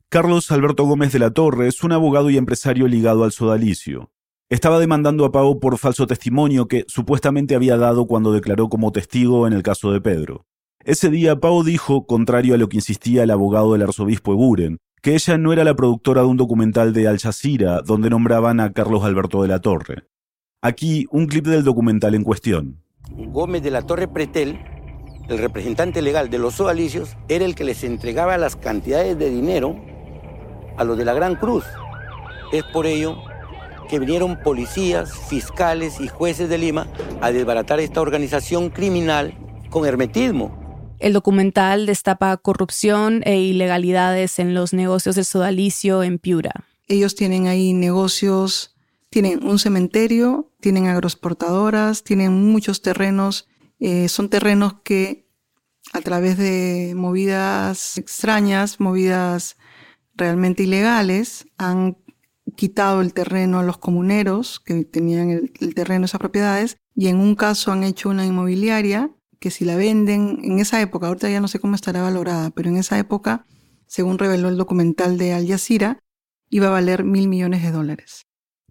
Carlos 0.10 0.52
Alberto 0.52 0.86
Gómez 0.86 1.14
de 1.14 1.20
la 1.20 1.32
Torre 1.32 1.68
es 1.68 1.84
un 1.84 1.92
abogado 1.92 2.30
y 2.30 2.38
empresario 2.38 2.88
ligado 2.88 3.24
al 3.24 3.32
sodalicio. 3.32 4.12
Estaba 4.50 4.80
demandando 4.80 5.26
a 5.26 5.32
Pau 5.34 5.60
por 5.60 5.78
falso 5.78 6.08
testimonio 6.08 6.70
que 6.70 6.86
supuestamente 6.88 7.54
había 7.54 7.76
dado 7.76 8.08
cuando 8.08 8.32
declaró 8.32 8.70
como 8.70 8.94
testigo 8.94 9.46
en 9.46 9.52
el 9.52 9.62
caso 9.62 9.92
de 9.92 10.00
Pedro. 10.00 10.46
Ese 10.86 11.10
día 11.10 11.42
Pau 11.42 11.64
dijo, 11.64 12.06
contrario 12.06 12.56
a 12.56 12.58
lo 12.58 12.70
que 12.70 12.78
insistía 12.78 13.24
el 13.24 13.32
abogado 13.32 13.74
del 13.74 13.82
arzobispo 13.82 14.32
Eguren, 14.32 14.78
que 15.02 15.16
ella 15.16 15.38
no 15.38 15.52
era 15.52 15.66
la 15.66 15.76
productora 15.76 16.22
de 16.22 16.28
un 16.28 16.38
documental 16.38 16.94
de 16.94 17.10
Al 17.10 17.20
Jazeera 17.20 17.82
donde 17.82 18.10
nombraban 18.10 18.62
a 18.62 18.72
Carlos 18.72 19.04
Alberto 19.04 19.42
de 19.42 19.50
la 19.50 19.60
Torre. 19.60 20.08
Aquí 20.62 21.08
un 21.12 21.28
clip 21.28 21.46
del 21.46 21.66
documental 21.66 22.16
en 22.16 22.24
cuestión. 22.24 22.82
Gómez 23.12 23.62
de 23.64 23.72
la 23.72 23.82
Torre 23.82 24.08
Pretel, 24.08 24.62
el 25.28 25.40
representante 25.40 26.02
legal 26.02 26.30
de 26.30 26.40
los 26.40 26.54
sodalicios, 26.54 27.18
era 27.28 27.44
el 27.44 27.54
que 27.54 27.66
les 27.66 27.84
entregaba 27.84 28.38
las 28.38 28.56
cantidades 28.56 29.20
de 29.20 29.30
dinero 29.30 29.76
a 30.78 30.86
los 30.86 30.98
de 30.98 31.04
la 31.04 31.14
Gran 31.14 31.36
Cruz. 31.36 31.66
Es 32.54 32.64
por 32.72 32.86
ello 32.86 33.27
que 33.88 34.00
vinieron 34.00 34.40
policías, 34.44 35.12
fiscales 35.30 36.00
y 36.00 36.08
jueces 36.08 36.50
de 36.50 36.58
Lima 36.58 36.88
a 37.22 37.32
desbaratar 37.32 37.80
esta 37.80 38.02
organización 38.02 38.70
criminal 38.70 39.34
con 39.70 39.86
hermetismo 39.86 40.68
el 41.00 41.14
documental 41.14 41.86
destapa 41.86 42.36
corrupción 42.38 43.22
e 43.26 43.40
ilegalidades 43.40 44.40
en 44.40 44.54
los 44.54 44.74
negocios 44.74 45.16
de 45.16 45.24
sodalicio 45.24 46.04
en 46.04 46.18
Piura. 46.18 46.66
Ellos 46.88 47.16
tienen 47.16 47.48
ahí 47.48 47.74
negocios, 47.74 48.76
tienen 49.10 49.46
un 49.46 49.60
cementerio, 49.60 50.52
tienen 50.60 50.88
agroexportadoras, 50.88 52.04
tienen 52.04 52.34
muchos 52.34 52.82
terrenos. 52.82 53.48
Eh, 53.80 54.10
son 54.10 54.30
terrenos 54.30 54.78
que 54.84 55.28
a 55.94 56.02
través 56.02 56.38
de 56.38 56.94
movidas 56.96 57.98
extrañas, 57.98 58.80
movidas 58.80 59.58
realmente 60.16 60.64
ilegales, 60.64 61.48
han 61.58 61.98
quitado 62.56 63.02
el 63.02 63.14
terreno 63.14 63.60
a 63.60 63.64
los 63.64 63.78
comuneros 63.78 64.60
que 64.60 64.86
tenían 64.86 65.30
el, 65.30 65.52
el 65.60 65.76
terreno, 65.76 66.06
esas 66.06 66.20
propiedades, 66.20 66.78
y 66.96 67.08
en 67.08 67.18
un 67.18 67.36
caso 67.36 67.72
han 67.72 67.84
hecho 67.84 68.10
una 68.10 68.26
inmobiliaria 68.26 69.12
que 69.40 69.52
si 69.52 69.66
la 69.66 69.76
venden 69.76 70.40
en 70.44 70.60
esa 70.60 70.82
época, 70.82 71.08
ahorita 71.08 71.30
ya 71.30 71.42
no 71.42 71.48
sé 71.48 71.60
cómo 71.60 71.76
estará 71.76 72.02
valorada, 72.02 72.50
pero 72.52 72.70
en 72.70 72.78
esa 72.78 72.98
época, 72.98 73.46
según 73.86 74.18
reveló 74.18 74.50
el 74.50 74.58
documental 74.58 75.18
de 75.18 75.34
Al 75.34 75.48
Jazeera, 75.48 76.00
iba 76.50 76.68
a 76.68 76.72
valer 76.72 77.04
mil 77.04 77.28
millones 77.28 77.62
de 77.62 77.72
dólares. 77.72 78.26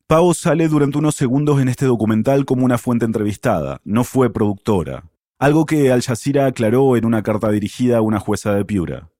Pau 0.06 0.35
sale 0.35 0.68
durante 0.68 0.99
unos 0.99 1.16
segundos 1.16 1.61
en 1.61 1.68
este 1.68 1.85
documental 1.85 2.45
como 2.45 2.64
una 2.64 2.78
fuente 2.78 3.04
entrevistada, 3.04 3.80
no 3.85 4.04
fue 4.04 4.33
productora, 4.33 5.11
algo 5.38 5.66
que 5.66 5.92
Al 5.92 6.02
Jazeera 6.02 6.47
aclaró 6.47 6.97
en 6.97 7.04
una 7.04 7.23
carta 7.23 7.50
dirigida 7.50 7.99
a 7.99 8.02
una 8.02 8.21
jueza 8.21 8.54
de 8.54 8.64
Piura. 8.64 9.11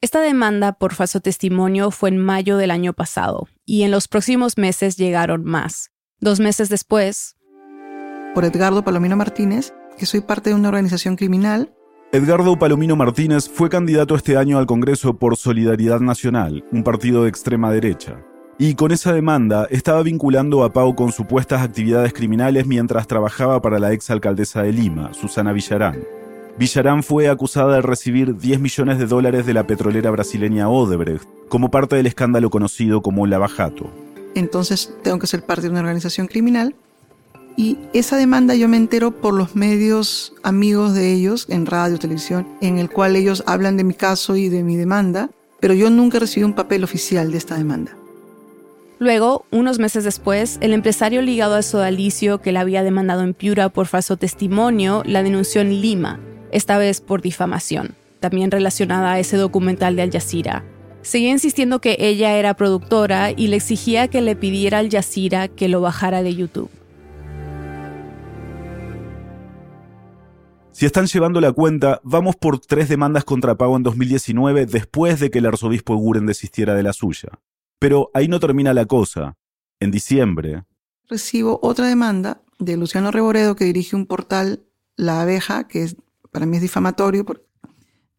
Esta 0.00 0.20
demanda 0.20 0.74
por 0.74 0.94
falso 0.94 1.20
testimonio 1.20 1.90
fue 1.90 2.10
en 2.10 2.18
mayo 2.18 2.56
del 2.56 2.70
año 2.70 2.92
pasado, 2.92 3.48
y 3.68 3.82
en 3.82 3.90
los 3.90 4.08
próximos 4.08 4.56
meses 4.56 4.96
llegaron 4.96 5.44
más. 5.44 5.90
Dos 6.20 6.40
meses 6.40 6.70
después, 6.70 7.36
por 8.34 8.46
Edgardo 8.46 8.82
Palomino 8.82 9.14
Martínez, 9.14 9.74
que 9.98 10.06
soy 10.06 10.22
parte 10.22 10.50
de 10.50 10.56
una 10.56 10.68
organización 10.68 11.16
criminal. 11.16 11.74
Edgardo 12.10 12.58
Palomino 12.58 12.96
Martínez 12.96 13.46
fue 13.46 13.68
candidato 13.68 14.14
este 14.14 14.38
año 14.38 14.56
al 14.56 14.64
Congreso 14.64 15.18
por 15.18 15.36
Solidaridad 15.36 16.00
Nacional, 16.00 16.64
un 16.72 16.82
partido 16.82 17.24
de 17.24 17.28
extrema 17.28 17.70
derecha. 17.70 18.24
Y 18.58 18.74
con 18.74 18.90
esa 18.90 19.12
demanda 19.12 19.66
estaba 19.70 20.02
vinculando 20.02 20.64
a 20.64 20.72
Pau 20.72 20.94
con 20.96 21.12
supuestas 21.12 21.60
actividades 21.60 22.14
criminales 22.14 22.66
mientras 22.66 23.06
trabajaba 23.06 23.60
para 23.60 23.78
la 23.78 23.92
exalcaldesa 23.92 24.62
de 24.62 24.72
Lima, 24.72 25.12
Susana 25.12 25.52
Villarán. 25.52 26.17
Villarán 26.58 27.04
fue 27.04 27.28
acusada 27.28 27.76
de 27.76 27.82
recibir 27.82 28.36
10 28.36 28.58
millones 28.58 28.98
de 28.98 29.06
dólares 29.06 29.46
de 29.46 29.54
la 29.54 29.64
petrolera 29.64 30.10
brasileña 30.10 30.68
Odebrecht 30.68 31.24
como 31.48 31.70
parte 31.70 31.94
del 31.94 32.06
escándalo 32.06 32.50
conocido 32.50 33.00
como 33.00 33.28
Lavajato. 33.28 33.92
Entonces 34.34 34.92
tengo 35.04 35.20
que 35.20 35.28
ser 35.28 35.44
parte 35.44 35.62
de 35.62 35.70
una 35.70 35.80
organización 35.80 36.26
criminal 36.26 36.74
y 37.56 37.78
esa 37.92 38.16
demanda 38.16 38.56
yo 38.56 38.68
me 38.68 38.76
entero 38.76 39.12
por 39.12 39.34
los 39.34 39.54
medios 39.54 40.34
amigos 40.42 40.94
de 40.94 41.12
ellos, 41.12 41.46
en 41.48 41.64
radio, 41.64 41.96
televisión, 41.96 42.48
en 42.60 42.78
el 42.78 42.90
cual 42.90 43.14
ellos 43.14 43.44
hablan 43.46 43.76
de 43.76 43.84
mi 43.84 43.94
caso 43.94 44.34
y 44.34 44.48
de 44.48 44.64
mi 44.64 44.74
demanda, 44.74 45.30
pero 45.60 45.74
yo 45.74 45.90
nunca 45.90 46.18
recibí 46.18 46.42
un 46.42 46.54
papel 46.54 46.82
oficial 46.82 47.30
de 47.30 47.38
esta 47.38 47.56
demanda. 47.56 47.96
Luego, 48.98 49.44
unos 49.52 49.78
meses 49.78 50.02
después, 50.02 50.58
el 50.60 50.72
empresario 50.72 51.22
ligado 51.22 51.54
al 51.54 51.62
sodalicio 51.62 52.40
que 52.40 52.50
la 52.50 52.60
había 52.62 52.82
demandado 52.82 53.22
en 53.22 53.32
Piura 53.32 53.68
por 53.68 53.86
falso 53.86 54.16
testimonio 54.16 55.04
la 55.06 55.22
denunció 55.22 55.60
en 55.60 55.80
Lima, 55.80 56.18
esta 56.52 56.78
vez 56.78 57.00
por 57.00 57.22
difamación, 57.22 57.94
también 58.20 58.50
relacionada 58.50 59.12
a 59.12 59.18
ese 59.18 59.36
documental 59.36 59.96
de 59.96 60.02
Al 60.02 60.10
Jazeera. 60.10 60.64
Seguía 61.02 61.30
insistiendo 61.30 61.80
que 61.80 61.96
ella 62.00 62.36
era 62.36 62.54
productora 62.54 63.30
y 63.30 63.48
le 63.48 63.56
exigía 63.56 64.08
que 64.08 64.20
le 64.20 64.36
pidiera 64.36 64.78
al 64.78 64.90
Jazeera 64.90 65.48
que 65.48 65.68
lo 65.68 65.80
bajara 65.80 66.22
de 66.22 66.34
YouTube. 66.34 66.70
Si 70.78 70.86
están 70.86 71.06
llevando 71.06 71.40
la 71.40 71.50
cuenta, 71.50 72.00
vamos 72.04 72.36
por 72.36 72.60
tres 72.60 72.88
demandas 72.88 73.24
contra 73.24 73.56
Pago 73.56 73.76
en 73.76 73.82
2019 73.82 74.66
después 74.66 75.18
de 75.18 75.28
que 75.28 75.40
el 75.40 75.46
arzobispo 75.46 75.96
Guren 75.96 76.26
desistiera 76.26 76.74
de 76.74 76.84
la 76.84 76.92
suya. 76.92 77.30
Pero 77.80 78.12
ahí 78.14 78.28
no 78.28 78.38
termina 78.38 78.72
la 78.72 78.86
cosa. 78.86 79.36
En 79.80 79.90
diciembre. 79.90 80.64
Recibo 81.08 81.58
otra 81.62 81.88
demanda 81.88 82.42
de 82.60 82.76
Luciano 82.76 83.10
Reboredo 83.10 83.56
que 83.56 83.64
dirige 83.64 83.96
un 83.96 84.06
portal 84.06 84.66
La 84.96 85.22
Abeja, 85.22 85.66
que 85.66 85.82
es, 85.82 85.96
para 86.30 86.46
mí 86.46 86.56
es 86.56 86.62
difamatorio, 86.62 87.24
porque 87.24 87.44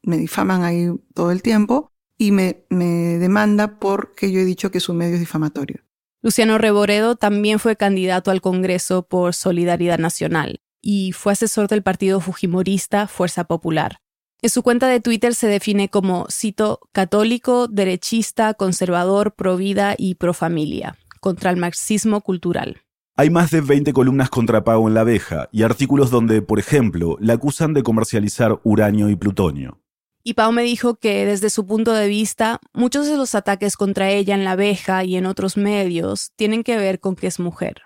me 0.03 0.17
difaman 0.17 0.63
ahí 0.63 0.87
todo 1.13 1.31
el 1.31 1.41
tiempo, 1.41 1.91
y 2.17 2.31
me, 2.31 2.65
me 2.69 3.17
demanda 3.17 3.79
porque 3.79 4.31
yo 4.31 4.39
he 4.39 4.45
dicho 4.45 4.71
que 4.71 4.79
su 4.79 4.93
medio 4.93 5.15
es 5.15 5.19
difamatorio. 5.19 5.83
Luciano 6.21 6.57
Reboredo 6.57 7.15
también 7.15 7.59
fue 7.59 7.77
candidato 7.77 8.29
al 8.29 8.41
Congreso 8.41 9.03
por 9.03 9.33
Solidaridad 9.33 9.99
Nacional 9.99 10.59
y 10.81 11.13
fue 11.13 11.31
asesor 11.31 11.69
del 11.69 11.81
partido 11.81 12.19
fujimorista 12.19 13.07
Fuerza 13.07 13.45
Popular. 13.45 14.01
En 14.41 14.49
su 14.49 14.63
cuenta 14.63 14.87
de 14.87 14.99
Twitter 14.99 15.33
se 15.33 15.47
define 15.47 15.89
como, 15.89 16.27
cito, 16.29 16.79
católico, 16.91 17.67
derechista, 17.67 18.53
conservador, 18.53 19.33
pro 19.33 19.57
vida 19.57 19.95
y 19.97 20.15
pro 20.15 20.33
familia, 20.33 20.97
contra 21.19 21.51
el 21.51 21.57
marxismo 21.57 22.21
cultural. 22.21 22.81
Hay 23.19 23.29
más 23.29 23.51
de 23.51 23.59
20 23.59 23.91
columnas 23.91 24.29
contra 24.29 24.63
Pau 24.63 24.87
en 24.87 24.93
La 24.93 25.01
Abeja 25.01 25.49
y 25.51 25.63
artículos 25.63 26.09
donde, 26.09 26.41
por 26.41 26.57
ejemplo, 26.57 27.17
la 27.19 27.33
acusan 27.33 27.73
de 27.73 27.83
comercializar 27.83 28.61
uranio 28.63 29.09
y 29.09 29.17
plutonio. 29.17 29.81
Y 30.23 30.35
Pau 30.35 30.53
me 30.53 30.63
dijo 30.63 30.95
que 30.95 31.25
desde 31.25 31.49
su 31.49 31.65
punto 31.65 31.91
de 31.91 32.07
vista, 32.07 32.61
muchos 32.73 33.07
de 33.07 33.17
los 33.17 33.35
ataques 33.35 33.75
contra 33.75 34.09
ella 34.09 34.35
en 34.35 34.45
La 34.45 34.51
Abeja 34.51 35.03
y 35.03 35.17
en 35.17 35.25
otros 35.25 35.57
medios 35.57 36.31
tienen 36.37 36.63
que 36.63 36.77
ver 36.77 37.01
con 37.01 37.17
que 37.17 37.27
es 37.27 37.41
mujer. 37.41 37.81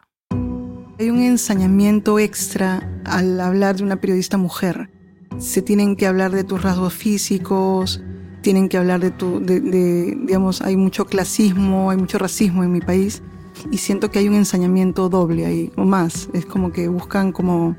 Hay 0.99 1.09
un 1.09 1.23
ensañamiento 1.23 2.19
extra 2.19 2.87
al 3.03 3.41
hablar 3.41 3.77
de 3.77 3.85
una 3.85 3.99
periodista 3.99 4.37
mujer. 4.37 4.91
Se 5.39 5.63
tienen 5.63 5.95
que 5.95 6.05
hablar 6.05 6.29
de 6.29 6.43
tus 6.43 6.61
rasgos 6.61 6.93
físicos, 6.93 8.03
tienen 8.43 8.69
que 8.69 8.77
hablar 8.77 8.99
de 8.99 9.09
tu, 9.09 9.43
de, 9.43 9.61
digamos, 10.27 10.61
hay 10.61 10.77
mucho 10.77 11.05
clasismo, 11.05 11.89
hay 11.89 11.97
mucho 11.97 12.19
racismo 12.19 12.63
en 12.63 12.71
mi 12.71 12.81
país 12.81 13.23
y 13.71 13.77
siento 13.77 14.11
que 14.11 14.19
hay 14.19 14.27
un 14.27 14.35
ensañamiento 14.35 15.09
doble 15.09 15.45
ahí, 15.45 15.71
o 15.75 15.85
más. 15.85 16.29
Es 16.33 16.45
como 16.45 16.71
que 16.71 16.87
buscan 16.87 17.31
como 17.31 17.75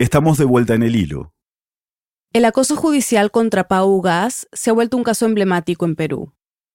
Estamos 0.01 0.39
de 0.39 0.45
vuelta 0.45 0.75
en 0.75 0.83
el 0.83 0.97
hilo. 0.97 1.33
El 2.35 2.45
acoso 2.45 2.77
judicial 2.77 3.31
contra 3.31 3.69
Pau 3.69 4.03
Gas 4.03 4.49
se 4.53 4.69
ha 4.69 4.75
vuelto 4.75 4.99
un 4.99 5.03
caso 5.03 5.25
emblemático 5.25 5.87
en 5.87 5.97
Perú. 5.97 6.35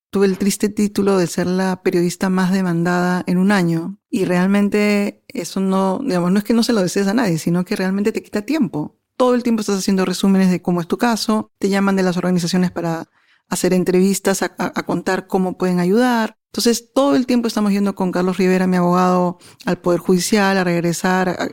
Tuve 0.10 0.26
el 0.26 0.40
triste 0.40 0.68
título 0.68 1.18
de 1.18 1.28
ser 1.28 1.46
la 1.46 1.84
periodista 1.84 2.30
más 2.30 2.52
demandada 2.52 3.24
en 3.28 3.38
un 3.38 3.52
año 3.52 4.00
y 4.10 4.26
realmente 4.26 5.24
eso 5.28 5.60
no, 5.60 6.00
digamos, 6.04 6.32
no 6.32 6.40
es 6.40 6.44
que 6.44 6.56
no 6.56 6.64
se 6.64 6.74
lo 6.74 6.82
desees 6.82 7.08
a 7.08 7.14
nadie, 7.14 7.38
sino 7.38 7.66
que 7.66 7.76
realmente 7.76 8.12
te 8.12 8.24
quita 8.24 8.42
tiempo. 8.42 8.98
Todo 9.16 9.36
el 9.36 9.44
tiempo 9.44 9.62
estás 9.62 9.78
haciendo 9.78 10.06
resúmenes 10.06 10.50
de 10.50 10.62
cómo 10.62 10.82
es 10.82 10.88
tu 10.88 10.98
caso, 10.98 11.52
te 11.60 11.70
llaman 11.70 11.96
de 11.96 12.04
las 12.04 12.18
organizaciones 12.18 12.72
para 12.72 13.10
hacer 13.48 13.74
entrevistas, 13.74 14.42
a 14.42 14.84
contar 14.86 15.28
cómo 15.28 15.58
pueden 15.58 15.80
ayudar. 15.80 16.38
Entonces, 16.54 16.94
todo 16.94 17.16
el 17.16 17.26
tiempo 17.26 17.48
estamos 17.48 17.72
yendo 17.72 17.96
con 17.96 18.12
Carlos 18.12 18.38
Rivera, 18.38 18.68
mi 18.68 18.78
abogado, 18.78 19.40
al 19.66 19.80
Poder 19.80 20.00
Judicial, 20.00 20.56
a 20.56 20.64
regresar, 20.64 21.30
a 21.30 21.50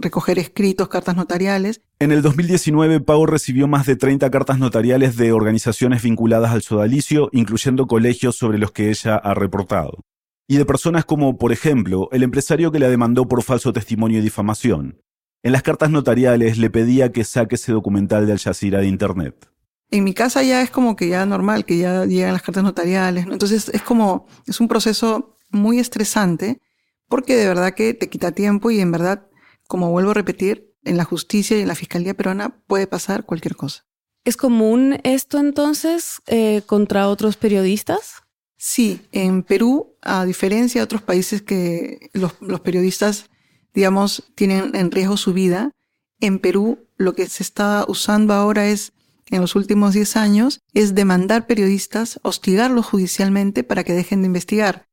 recoger 0.00 0.38
escritos, 0.38 0.86
cartas 0.86 1.16
notariales. 1.16 1.80
En 1.98 2.12
el 2.12 2.22
2019, 2.22 3.00
Pau 3.00 3.26
recibió 3.26 3.66
más 3.66 3.84
de 3.84 3.96
30 3.96 4.30
cartas 4.30 4.60
notariales 4.60 5.16
de 5.16 5.32
organizaciones 5.32 6.04
vinculadas 6.04 6.52
al 6.52 6.62
sodalicio, 6.62 7.30
incluyendo 7.32 7.88
colegios 7.88 8.36
sobre 8.36 8.58
los 8.58 8.70
que 8.70 8.90
ella 8.90 9.16
ha 9.16 9.34
reportado. 9.34 10.04
Y 10.46 10.56
de 10.56 10.64
personas 10.64 11.04
como, 11.04 11.36
por 11.36 11.50
ejemplo, 11.50 12.08
el 12.12 12.22
empresario 12.22 12.70
que 12.70 12.78
la 12.78 12.88
demandó 12.88 13.26
por 13.26 13.42
falso 13.42 13.72
testimonio 13.72 14.20
y 14.20 14.22
difamación. 14.22 15.00
En 15.42 15.50
las 15.50 15.62
cartas 15.62 15.90
notariales 15.90 16.58
le 16.58 16.70
pedía 16.70 17.10
que 17.10 17.24
saque 17.24 17.56
ese 17.56 17.72
documental 17.72 18.24
de 18.26 18.32
Al 18.32 18.38
Jazeera 18.38 18.78
de 18.78 18.86
Internet. 18.86 19.50
En 19.94 20.02
mi 20.02 20.12
casa 20.12 20.42
ya 20.42 20.60
es 20.60 20.70
como 20.70 20.96
que 20.96 21.06
ya 21.06 21.24
normal, 21.24 21.64
que 21.64 21.78
ya 21.78 22.04
llegan 22.04 22.32
las 22.32 22.42
cartas 22.42 22.64
notariales, 22.64 23.28
¿no? 23.28 23.32
Entonces 23.32 23.68
es 23.68 23.80
como, 23.82 24.26
es 24.44 24.58
un 24.58 24.66
proceso 24.66 25.36
muy 25.50 25.78
estresante 25.78 26.60
porque 27.08 27.36
de 27.36 27.46
verdad 27.46 27.74
que 27.74 27.94
te 27.94 28.08
quita 28.08 28.32
tiempo 28.32 28.72
y 28.72 28.80
en 28.80 28.90
verdad, 28.90 29.28
como 29.68 29.92
vuelvo 29.92 30.10
a 30.10 30.14
repetir, 30.14 30.74
en 30.82 30.96
la 30.96 31.04
justicia 31.04 31.56
y 31.56 31.60
en 31.60 31.68
la 31.68 31.76
fiscalía 31.76 32.14
peruana 32.14 32.60
puede 32.66 32.88
pasar 32.88 33.24
cualquier 33.24 33.54
cosa. 33.54 33.86
¿Es 34.24 34.36
común 34.36 34.98
esto 35.04 35.38
entonces 35.38 36.20
eh, 36.26 36.62
contra 36.66 37.08
otros 37.08 37.36
periodistas? 37.36 38.24
Sí, 38.56 39.00
en 39.12 39.44
Perú, 39.44 39.96
a 40.02 40.24
diferencia 40.24 40.80
de 40.80 40.86
otros 40.86 41.02
países 41.02 41.40
que 41.40 42.10
los, 42.14 42.32
los 42.40 42.58
periodistas, 42.58 43.30
digamos, 43.72 44.24
tienen 44.34 44.74
en 44.74 44.90
riesgo 44.90 45.16
su 45.16 45.32
vida, 45.32 45.70
en 46.18 46.40
Perú 46.40 46.88
lo 46.96 47.14
que 47.14 47.28
se 47.28 47.44
está 47.44 47.84
usando 47.86 48.34
ahora 48.34 48.66
es 48.66 48.92
en 49.30 49.40
los 49.40 49.56
últimos 49.56 49.94
10 49.94 50.16
años 50.16 50.60
es 50.72 50.94
demandar 50.94 51.46
periodistas, 51.46 52.20
hostigarlos 52.22 52.86
judicialmente 52.86 53.64
para 53.64 53.84
que 53.84 53.92
dejen 53.92 54.22
de 54.22 54.26
investigar. 54.26 54.86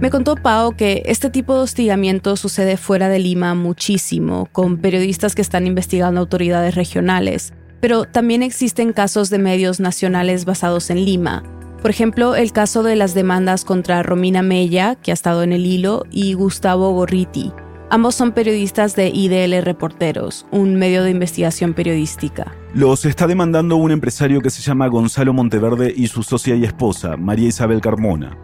Me 0.00 0.10
contó 0.10 0.36
Pau 0.36 0.76
que 0.76 1.02
este 1.06 1.30
tipo 1.30 1.54
de 1.54 1.60
hostigamiento 1.60 2.36
sucede 2.36 2.76
fuera 2.76 3.08
de 3.08 3.18
Lima 3.18 3.54
muchísimo, 3.54 4.46
con 4.52 4.76
periodistas 4.76 5.34
que 5.34 5.40
están 5.40 5.66
investigando 5.66 6.20
autoridades 6.20 6.74
regionales, 6.74 7.54
pero 7.80 8.04
también 8.04 8.42
existen 8.42 8.92
casos 8.92 9.30
de 9.30 9.38
medios 9.38 9.80
nacionales 9.80 10.44
basados 10.44 10.90
en 10.90 11.04
Lima. 11.04 11.42
Por 11.80 11.90
ejemplo, 11.90 12.36
el 12.36 12.52
caso 12.52 12.82
de 12.82 12.96
las 12.96 13.14
demandas 13.14 13.64
contra 13.64 14.02
Romina 14.02 14.42
Mella, 14.42 14.96
que 14.96 15.12
ha 15.12 15.14
estado 15.14 15.42
en 15.42 15.52
el 15.52 15.64
hilo, 15.64 16.04
y 16.10 16.34
Gustavo 16.34 16.92
Gorriti. 16.92 17.52
Ambos 17.88 18.16
son 18.16 18.32
periodistas 18.32 18.96
de 18.96 19.10
IDL 19.14 19.62
Reporteros, 19.62 20.44
un 20.50 20.74
medio 20.74 21.04
de 21.04 21.10
investigación 21.12 21.72
periodística. 21.72 22.52
Los 22.74 23.04
está 23.04 23.28
demandando 23.28 23.76
un 23.76 23.92
empresario 23.92 24.40
que 24.40 24.50
se 24.50 24.60
llama 24.60 24.88
Gonzalo 24.88 25.32
Monteverde 25.32 25.94
y 25.96 26.08
su 26.08 26.24
socia 26.24 26.56
y 26.56 26.64
esposa, 26.64 27.16
María 27.16 27.46
Isabel 27.46 27.80
Carmona. 27.80 28.36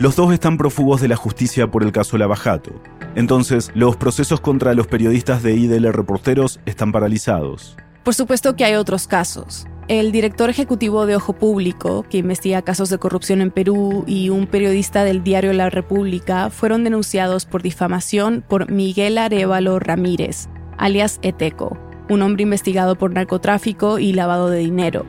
Los 0.00 0.16
dos 0.16 0.32
están 0.32 0.58
prófugos 0.58 1.00
de 1.00 1.06
la 1.06 1.14
justicia 1.14 1.70
por 1.70 1.84
el 1.84 1.92
caso 1.92 2.18
Lavajato. 2.18 2.72
Entonces, 3.14 3.70
los 3.72 3.96
procesos 3.96 4.40
contra 4.40 4.74
los 4.74 4.88
periodistas 4.88 5.44
de 5.44 5.54
IDL 5.54 5.92
Reporteros 5.92 6.58
están 6.66 6.90
paralizados. 6.90 7.76
Por 8.02 8.16
supuesto 8.16 8.56
que 8.56 8.64
hay 8.64 8.74
otros 8.74 9.06
casos. 9.06 9.68
El 9.88 10.12
director 10.12 10.50
ejecutivo 10.50 11.06
de 11.06 11.16
Ojo 11.16 11.32
Público, 11.32 12.04
que 12.10 12.18
investiga 12.18 12.60
casos 12.60 12.90
de 12.90 12.98
corrupción 12.98 13.40
en 13.40 13.50
Perú, 13.50 14.04
y 14.06 14.28
un 14.28 14.46
periodista 14.46 15.02
del 15.02 15.24
diario 15.24 15.54
La 15.54 15.70
República 15.70 16.50
fueron 16.50 16.84
denunciados 16.84 17.46
por 17.46 17.62
difamación 17.62 18.44
por 18.46 18.70
Miguel 18.70 19.16
Arevalo 19.16 19.78
Ramírez, 19.78 20.48
alias 20.76 21.18
Eteco, 21.22 21.78
un 22.10 22.20
hombre 22.20 22.42
investigado 22.42 22.96
por 22.96 23.14
narcotráfico 23.14 23.98
y 23.98 24.12
lavado 24.12 24.50
de 24.50 24.58
dinero. 24.58 25.06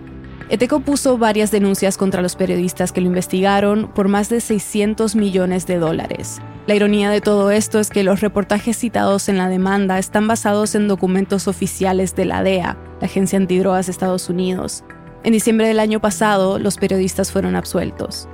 Eteco 0.49 0.79
puso 0.79 1.19
varias 1.19 1.51
denuncias 1.51 1.95
contra 1.95 2.23
los 2.23 2.35
periodistas 2.35 2.91
que 2.91 3.01
lo 3.01 3.07
investigaron 3.07 3.91
por 3.93 4.07
más 4.07 4.29
de 4.29 4.41
600 4.41 5.15
millones 5.15 5.67
de 5.67 5.77
dólares. 5.77 6.39
La 6.65 6.73
ironía 6.73 7.11
de 7.11 7.21
todo 7.21 7.51
esto 7.51 7.79
es 7.79 7.91
que 7.91 8.03
los 8.03 8.21
reportajes 8.21 8.75
citados 8.75 9.29
en 9.29 9.37
la 9.37 9.47
demanda 9.47 9.99
están 9.99 10.27
basados 10.27 10.73
en 10.73 10.87
documentos 10.87 11.47
oficiales 11.47 12.15
de 12.15 12.25
la 12.25 12.41
DEA, 12.41 12.79
la 12.99 13.05
Agencia 13.05 13.37
Antidrogas 13.37 13.85
de 13.85 13.91
Estados 13.91 14.27
Unidos. 14.27 14.83
En 15.23 15.33
diciembre 15.33 15.67
del 15.67 15.79
año 15.79 16.01
pasado, 16.01 16.57
los 16.57 16.77
periodistas 16.77 17.31
fueron 17.31 17.55
absueltos. 17.55 18.27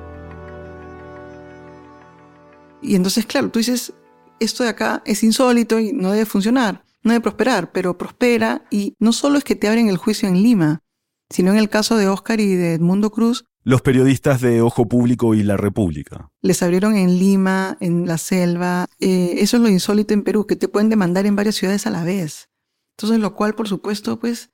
Y 2.81 2.95
entonces, 2.95 3.25
claro, 3.25 3.49
tú 3.49 3.59
dices, 3.59 3.91
esto 4.39 4.63
de 4.63 4.69
acá 4.69 5.03
es 5.05 5.21
insólito 5.21 5.79
y 5.79 5.91
no 5.91 6.11
debe 6.11 6.25
funcionar, 6.25 6.85
no 7.03 7.11
debe 7.11 7.23
prosperar, 7.23 7.73
pero 7.73 7.97
prospera 7.97 8.63
y 8.71 8.95
no 8.99 9.11
solo 9.11 9.37
es 9.37 9.43
que 9.43 9.55
te 9.55 9.67
abren 9.67 9.89
el 9.89 9.97
juicio 9.97 10.29
en 10.29 10.41
Lima, 10.41 10.81
sino 11.29 11.51
en 11.51 11.57
el 11.57 11.69
caso 11.69 11.97
de 11.97 12.07
Oscar 12.07 12.39
y 12.39 12.55
de 12.55 12.73
Edmundo 12.73 13.11
Cruz. 13.11 13.45
Los 13.63 13.81
periodistas 13.81 14.41
de 14.41 14.61
Ojo 14.61 14.87
Público 14.87 15.33
y 15.33 15.43
La 15.43 15.57
República. 15.57 16.29
Les 16.41 16.61
abrieron 16.61 16.95
en 16.95 17.17
Lima, 17.17 17.77
en 17.79 18.05
la 18.05 18.17
selva. 18.17 18.85
Eh, 18.99 19.35
eso 19.39 19.57
es 19.57 19.63
lo 19.63 19.69
insólito 19.69 20.13
en 20.13 20.23
Perú, 20.23 20.45
que 20.45 20.55
te 20.55 20.67
pueden 20.67 20.89
demandar 20.89 21.25
en 21.25 21.35
varias 21.35 21.55
ciudades 21.55 21.87
a 21.87 21.89
la 21.89 22.03
vez. 22.03 22.49
Entonces, 22.97 23.19
lo 23.19 23.33
cual, 23.35 23.55
por 23.55 23.67
supuesto, 23.67 24.19
pues 24.19 24.51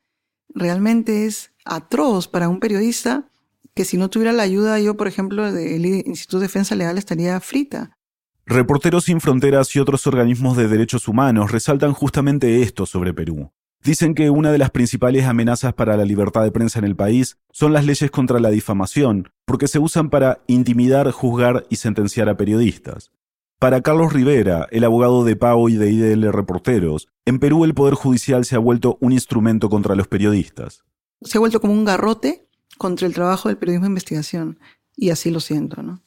realmente 0.53 1.25
es 1.25 1.51
atroz 1.65 2.27
para 2.27 2.49
un 2.49 2.59
periodista 2.59 3.27
que 3.73 3.85
si 3.85 3.97
no 3.97 4.09
tuviera 4.09 4.33
la 4.33 4.43
ayuda 4.43 4.79
yo, 4.79 4.97
por 4.97 5.07
ejemplo, 5.07 5.51
del 5.51 5.85
Instituto 5.85 6.39
de 6.39 6.45
Defensa 6.45 6.75
Legal 6.75 6.97
estaría 6.97 7.39
frita. 7.39 7.97
Reporteros 8.45 9.05
sin 9.05 9.21
Fronteras 9.21 9.73
y 9.75 9.79
otros 9.79 10.07
organismos 10.07 10.57
de 10.57 10.67
derechos 10.67 11.07
humanos 11.07 11.51
resaltan 11.51 11.93
justamente 11.93 12.61
esto 12.61 12.85
sobre 12.85 13.13
Perú. 13.13 13.51
Dicen 13.83 14.13
que 14.13 14.29
una 14.29 14.51
de 14.51 14.59
las 14.59 14.69
principales 14.69 15.25
amenazas 15.25 15.73
para 15.73 15.97
la 15.97 16.05
libertad 16.05 16.43
de 16.43 16.51
prensa 16.51 16.77
en 16.77 16.85
el 16.85 16.95
país 16.95 17.37
son 17.51 17.73
las 17.73 17.83
leyes 17.83 18.11
contra 18.11 18.39
la 18.39 18.51
difamación, 18.51 19.31
porque 19.45 19.67
se 19.67 19.79
usan 19.79 20.11
para 20.11 20.43
intimidar, 20.45 21.09
juzgar 21.09 21.65
y 21.67 21.77
sentenciar 21.77 22.29
a 22.29 22.37
periodistas. 22.37 23.11
Para 23.57 23.81
Carlos 23.81 24.13
Rivera, 24.13 24.67
el 24.69 24.83
abogado 24.83 25.23
de 25.23 25.35
PAO 25.35 25.67
y 25.69 25.75
de 25.75 25.91
IDL 25.91 26.31
Reporteros, 26.31 27.07
en 27.25 27.39
Perú 27.39 27.65
el 27.65 27.73
Poder 27.73 27.95
Judicial 27.95 28.45
se 28.45 28.55
ha 28.55 28.59
vuelto 28.59 28.99
un 29.01 29.13
instrumento 29.13 29.67
contra 29.69 29.95
los 29.95 30.07
periodistas. 30.07 30.83
Se 31.21 31.37
ha 31.37 31.39
vuelto 31.39 31.59
como 31.59 31.73
un 31.73 31.85
garrote 31.85 32.47
contra 32.77 33.07
el 33.07 33.15
trabajo 33.15 33.49
del 33.49 33.57
periodismo 33.57 33.85
de 33.85 33.91
investigación, 33.91 34.59
y 34.95 35.09
así 35.09 35.31
lo 35.31 35.39
siento, 35.39 35.81
¿no? 35.81 36.01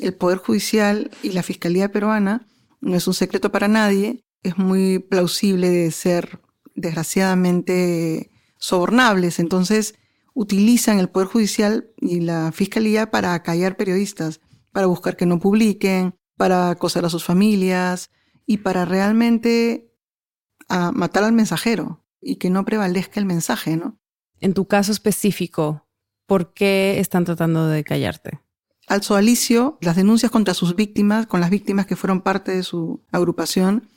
El 0.00 0.14
Poder 0.14 0.38
Judicial 0.38 1.12
y 1.22 1.30
la 1.30 1.44
Fiscalía 1.44 1.92
peruana 1.92 2.48
no 2.80 2.96
es 2.96 3.06
un 3.06 3.14
secreto 3.14 3.52
para 3.52 3.68
nadie, 3.68 4.24
es 4.42 4.58
muy 4.58 4.98
plausible 4.98 5.68
de 5.70 5.90
ser 5.92 6.40
desgraciadamente 6.74 8.30
sobornables, 8.58 9.38
entonces 9.38 9.94
utilizan 10.34 10.98
el 10.98 11.08
Poder 11.08 11.28
Judicial 11.28 11.90
y 11.96 12.20
la 12.20 12.52
Fiscalía 12.52 13.10
para 13.10 13.34
acallar 13.34 13.76
periodistas, 13.76 14.40
para 14.72 14.86
buscar 14.86 15.16
que 15.16 15.26
no 15.26 15.38
publiquen, 15.38 16.14
para 16.36 16.70
acosar 16.70 17.04
a 17.04 17.10
sus 17.10 17.24
familias 17.24 18.10
y 18.46 18.58
para 18.58 18.84
realmente 18.84 19.92
ah, 20.68 20.90
matar 20.92 21.24
al 21.24 21.32
mensajero 21.32 22.04
y 22.20 22.36
que 22.36 22.50
no 22.50 22.64
prevalezca 22.64 23.20
el 23.20 23.26
mensaje, 23.26 23.76
¿no? 23.76 23.98
En 24.40 24.54
tu 24.54 24.66
caso 24.66 24.92
específico, 24.92 25.86
¿por 26.26 26.52
qué 26.52 26.98
están 26.98 27.24
tratando 27.24 27.68
de 27.68 27.84
callarte? 27.84 28.40
Al 28.86 29.00
Alicio, 29.10 29.78
las 29.80 29.96
denuncias 29.96 30.30
contra 30.30 30.52
sus 30.52 30.74
víctimas, 30.74 31.26
con 31.26 31.40
las 31.40 31.50
víctimas 31.50 31.86
que 31.86 31.96
fueron 31.96 32.20
parte 32.20 32.52
de 32.52 32.62
su 32.62 33.02
agrupación, 33.12 33.88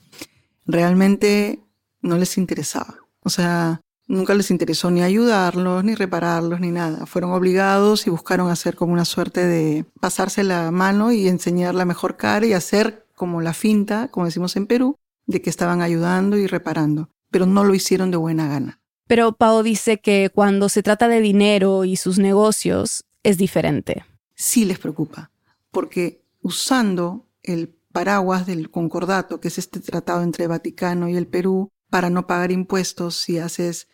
realmente 0.66 1.67
no 2.02 2.18
les 2.18 2.38
interesaba. 2.38 2.96
O 3.22 3.30
sea, 3.30 3.82
nunca 4.08 4.34
les 4.34 4.52
interesó 4.52 4.92
ni 4.92 5.02
ayudarlos, 5.02 5.84
ni 5.84 5.96
repararlos, 5.96 6.60
ni 6.60 6.72
nada. 6.72 7.06
Fueron 7.06 7.32
obligados 7.32 8.08
y 8.08 8.10
buscaron 8.10 8.50
hacer 8.50 8.76
como 8.76 8.94
una 8.94 9.06
suerte 9.06 9.46
de 9.46 9.86
pasarse 10.00 10.44
la 10.44 10.72
mano 10.72 11.12
y 11.12 11.28
enseñar 11.28 11.76
la 11.76 11.86
mejor 11.86 12.18
cara 12.18 12.46
y 12.46 12.54
hacer 12.54 13.06
como 13.16 13.42
la 13.42 13.54
finta, 13.54 14.10
como 14.10 14.26
decimos 14.26 14.56
en 14.56 14.68
Perú, 14.68 14.96
de 15.26 15.42
que 15.42 15.50
estaban 15.50 15.82
ayudando 15.82 16.38
y 16.38 16.48
reparando. 16.48 17.10
Pero 17.32 17.46
no 17.46 17.64
lo 17.64 17.76
hicieron 17.76 18.12
de 18.12 18.18
buena 18.18 18.48
gana. 18.48 18.80
Pero 19.08 19.34
Pau 19.34 19.64
dice 19.64 20.00
que 20.00 20.30
cuando 20.34 20.70
se 20.70 20.84
trata 20.84 21.08
de 21.08 21.22
dinero 21.22 21.86
y 21.86 21.96
sus 21.96 22.20
negocios 22.20 23.06
es 23.24 23.38
diferente. 23.38 24.06
Sí 24.36 24.66
les 24.66 24.80
preocupa, 24.80 25.32
porque 25.72 26.24
usando 26.42 27.26
el 27.42 27.74
paraguas 27.92 28.46
del 28.46 28.70
concordato, 28.70 29.40
que 29.40 29.48
es 29.48 29.58
este 29.58 29.80
tratado 29.80 30.22
entre 30.22 30.46
Vaticano 30.46 31.10
y 31.10 31.16
el 31.16 31.26
Perú, 31.26 31.72
para 31.90 32.10
no 32.10 32.28
pagar 32.28 32.52
impuestos 32.52 33.16
si 33.16 33.40
haces 33.40 33.88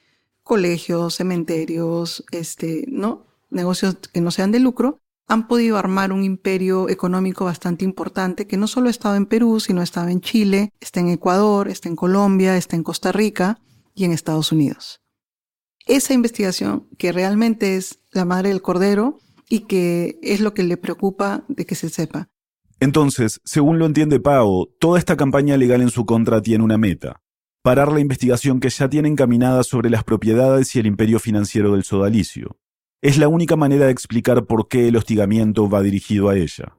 colegios, 0.43 1.15
cementerios, 1.15 2.23
este, 2.32 2.86
¿no? 2.88 3.25
negocios 3.49 3.97
que 4.12 4.21
no 4.21 4.32
sean 4.32 4.51
de 4.51 4.60
lucro, 4.60 4.99
han 5.27 5.47
podido 5.47 5.77
armar 5.77 6.12
un 6.12 6.23
imperio 6.23 6.89
económico 6.89 7.45
bastante 7.45 7.86
importante 7.86 8.47
que 8.47 8.58
no 8.58 8.67
solo 8.67 8.88
ha 8.88 8.91
estado 8.91 9.15
en 9.15 9.25
Perú, 9.25 9.60
sino 9.60 9.82
ha 9.82 9.86
estado 9.86 10.10
en 10.10 10.21
Chile, 10.21 10.71
está 10.82 10.99
en 10.99 11.10
Ecuador, 11.10 11.69
está 11.69 11.88
en 11.88 11.95
Colombia, 11.95 12.58
está 12.58 12.75
en 12.75 12.84
Costa 12.84 13.12
Rica 13.12 13.60
y 13.95 14.03
en 14.03 14.12
Estados 14.12 14.51
Unidos 14.51 15.03
esa 15.86 16.13
investigación 16.13 16.88
que 16.97 17.12
realmente 17.12 17.75
es 17.75 17.99
la 18.12 18.25
madre 18.25 18.49
del 18.49 18.62
cordero 18.62 19.19
y 19.49 19.62
que 19.62 20.17
es 20.21 20.39
lo 20.39 20.53
que 20.53 20.63
le 20.63 20.77
preocupa 20.77 21.43
de 21.47 21.65
que 21.65 21.75
se 21.75 21.89
sepa. 21.89 22.29
Entonces, 22.79 23.39
según 23.43 23.79
lo 23.79 23.86
entiende 23.86 24.19
Pau, 24.19 24.67
toda 24.79 24.99
esta 24.99 25.15
campaña 25.15 25.58
legal 25.58 25.82
en 25.82 25.89
su 25.89 26.06
contra 26.06 26.41
tiene 26.41 26.63
una 26.63 26.77
meta. 26.77 27.21
Parar 27.63 27.93
la 27.93 28.02
investigación 28.02 28.60
que 28.60 28.69
ya 28.69 28.89
tiene 28.89 29.08
encaminada 29.08 29.63
sobre 29.63 29.89
las 29.89 30.04
propiedades 30.04 30.76
y 30.76 30.80
el 30.80 30.86
imperio 30.86 31.17
financiero 31.17 31.71
del 31.71 31.86
sodalicio. 31.86 32.58
Es 33.02 33.17
la 33.17 33.30
única 33.30 33.56
manera 33.56 33.86
de 33.86 33.91
explicar 33.93 34.45
por 34.47 34.67
qué 34.67 34.89
el 34.89 34.97
hostigamiento 34.97 35.69
va 35.69 35.82
dirigido 35.82 36.28
a 36.28 36.36
ella. 36.36 36.76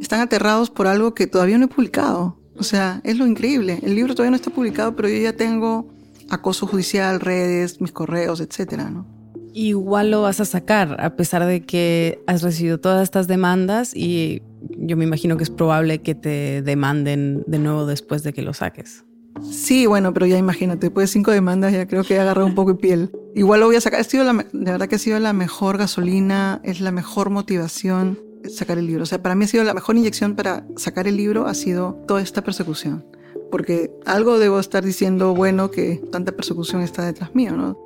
Están 0.00 0.20
aterrados 0.20 0.70
por 0.70 0.86
algo 0.86 1.12
que 1.12 1.26
todavía 1.26 1.58
no 1.58 1.66
he 1.66 1.68
publicado. 1.68 2.40
O 2.56 2.62
sea, 2.62 3.02
es 3.04 3.18
lo 3.18 3.26
increíble. 3.26 3.80
El 3.82 3.96
libro 3.96 4.14
todavía 4.14 4.30
no 4.30 4.36
está 4.36 4.48
publicado, 4.48 4.96
pero 4.96 5.10
yo 5.10 5.18
ya 5.18 5.34
tengo 5.34 5.92
acoso 6.30 6.66
judicial, 6.66 7.20
redes, 7.20 7.78
mis 7.78 7.92
correos, 7.92 8.40
etcétera, 8.40 8.88
¿no? 8.88 9.06
Igual 9.52 10.10
lo 10.10 10.22
vas 10.22 10.40
a 10.40 10.46
sacar, 10.46 10.96
a 10.98 11.16
pesar 11.16 11.44
de 11.44 11.66
que 11.66 12.22
has 12.26 12.42
recibido 12.42 12.80
todas 12.80 13.02
estas 13.02 13.26
demandas 13.26 13.94
y 13.94 14.40
yo 14.78 14.96
me 14.96 15.04
imagino 15.04 15.36
que 15.36 15.42
es 15.42 15.50
probable 15.50 16.00
que 16.00 16.14
te 16.14 16.62
demanden 16.62 17.44
de 17.46 17.58
nuevo 17.58 17.84
después 17.84 18.22
de 18.22 18.32
que 18.32 18.40
lo 18.40 18.54
saques. 18.54 19.04
Sí, 19.42 19.86
bueno, 19.86 20.12
pero 20.12 20.26
ya 20.26 20.38
imagínate, 20.38 20.86
después 20.86 21.08
de 21.08 21.12
cinco 21.12 21.30
demandas 21.30 21.72
ya 21.72 21.86
creo 21.86 22.04
que 22.04 22.14
he 22.14 22.20
agarrado 22.20 22.46
un 22.46 22.54
poco 22.54 22.72
de 22.72 22.78
piel. 22.78 23.10
Igual 23.34 23.60
lo 23.60 23.66
voy 23.66 23.76
a 23.76 23.80
sacar. 23.80 24.00
Ha 24.00 24.04
sido 24.04 24.24
la, 24.24 24.32
de 24.32 24.72
verdad 24.72 24.88
que 24.88 24.96
ha 24.96 24.98
sido 24.98 25.18
la 25.18 25.32
mejor 25.32 25.78
gasolina, 25.78 26.60
es 26.64 26.80
la 26.80 26.92
mejor 26.92 27.30
motivación 27.30 28.18
sacar 28.48 28.78
el 28.78 28.86
libro. 28.86 29.02
O 29.02 29.06
sea, 29.06 29.22
para 29.22 29.34
mí 29.34 29.44
ha 29.44 29.48
sido 29.48 29.64
la 29.64 29.74
mejor 29.74 29.96
inyección 29.96 30.36
para 30.36 30.66
sacar 30.76 31.08
el 31.08 31.16
libro, 31.16 31.46
ha 31.46 31.54
sido 31.54 32.02
toda 32.06 32.22
esta 32.22 32.42
persecución 32.42 33.04
porque 33.50 33.90
algo 34.04 34.38
debo 34.38 34.58
estar 34.58 34.84
diciendo 34.84 35.34
bueno 35.34 35.70
que 35.70 36.02
tanta 36.10 36.32
persecución 36.32 36.82
está 36.82 37.04
detrás 37.06 37.34
mío, 37.34 37.52
¿no? 37.52 37.78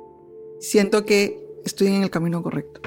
Siento 0.59 1.05
que 1.05 1.39
estoy 1.65 1.87
en 1.87 2.03
el 2.03 2.09
camino 2.09 2.41
correcto. 2.43 2.81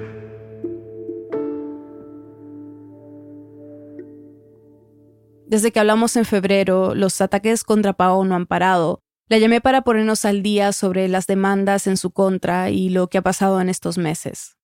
Desde 5.54 5.70
que 5.70 5.78
hablamos 5.78 6.16
en 6.16 6.24
febrero, 6.24 6.96
los 6.96 7.20
ataques 7.20 7.62
contra 7.62 7.92
Pau 7.92 8.24
no 8.24 8.34
han 8.34 8.44
parado. 8.44 8.98
La 9.28 9.38
llamé 9.38 9.60
para 9.60 9.82
ponernos 9.82 10.24
al 10.24 10.42
día 10.42 10.72
sobre 10.72 11.06
las 11.06 11.28
demandas 11.28 11.86
en 11.86 11.96
su 11.96 12.10
contra 12.10 12.70
y 12.70 12.88
lo 12.88 13.06
que 13.06 13.18
ha 13.18 13.22
pasado 13.22 13.60
en 13.60 13.68
estos 13.68 13.96
meses. 13.96 14.56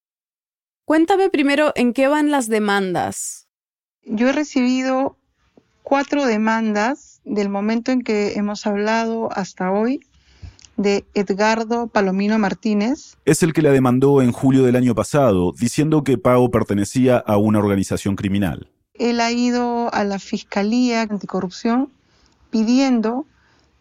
Cuéntame 0.85 1.31
primero 1.31 1.72
en 1.76 1.92
qué 1.92 2.09
van 2.09 2.33
las 2.33 2.48
demandas. 2.48 3.46
Yo 4.03 4.31
he 4.31 4.33
recibido 4.33 5.16
cuatro 5.85 6.26
demandas 6.26 7.20
del 7.24 7.50
momento 7.50 7.92
en 7.92 8.03
que 8.03 8.33
hemos 8.33 8.66
hablado 8.66 9.29
hasta 9.31 9.70
hoy 9.70 10.00
de 10.76 11.05
Edgardo 11.14 11.87
Palomino 11.87 12.37
Martínez. 12.40 13.16
Es 13.24 13.44
el 13.44 13.53
que 13.53 13.62
la 13.62 13.70
demandó 13.70 14.22
en 14.22 14.33
julio 14.33 14.64
del 14.64 14.74
año 14.74 14.96
pasado, 14.96 15.53
diciendo 15.57 16.03
que 16.03 16.18
Pau 16.18 16.50
pertenecía 16.50 17.16
a 17.16 17.37
una 17.37 17.61
organización 17.61 18.16
criminal. 18.16 18.72
Él 19.00 19.22
ha 19.22 19.32
ido 19.32 19.92
a 19.94 20.04
la 20.04 20.18
Fiscalía 20.18 21.00
Anticorrupción 21.00 21.90
pidiendo 22.50 23.24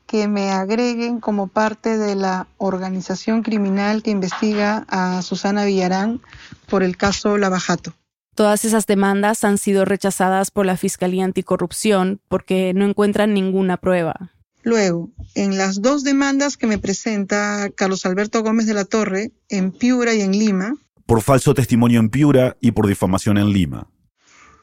que 0.07 0.29
me 0.29 0.49
agreguen 0.51 1.19
como 1.19 1.47
parte 1.47 1.97
de 1.97 2.15
la 2.15 2.47
organización 2.57 3.43
criminal 3.43 4.01
que 4.01 4.11
investiga 4.11 4.85
a 4.87 5.21
Susana 5.21 5.65
Villarán 5.65 6.21
por 6.69 6.83
el 6.83 6.95
caso 6.95 7.37
Lavajato. 7.37 7.93
Todas 8.33 8.63
esas 8.63 8.87
demandas 8.87 9.43
han 9.43 9.57
sido 9.57 9.83
rechazadas 9.83 10.51
por 10.51 10.65
la 10.65 10.77
Fiscalía 10.77 11.25
Anticorrupción 11.25 12.21
porque 12.29 12.71
no 12.73 12.85
encuentran 12.85 13.33
ninguna 13.33 13.75
prueba. 13.75 14.31
Luego, 14.63 15.09
en 15.35 15.57
las 15.57 15.81
dos 15.81 16.05
demandas 16.05 16.55
que 16.55 16.65
me 16.65 16.77
presenta 16.77 17.69
Carlos 17.75 18.05
Alberto 18.05 18.41
Gómez 18.41 18.67
de 18.67 18.73
la 18.73 18.85
Torre, 18.85 19.33
en 19.49 19.73
Piura 19.73 20.13
y 20.13 20.21
en 20.21 20.31
Lima. 20.31 20.75
Por 21.05 21.21
falso 21.21 21.53
testimonio 21.53 21.99
en 21.99 22.09
Piura 22.09 22.55
y 22.61 22.71
por 22.71 22.87
difamación 22.87 23.37
en 23.37 23.51
Lima. 23.51 23.89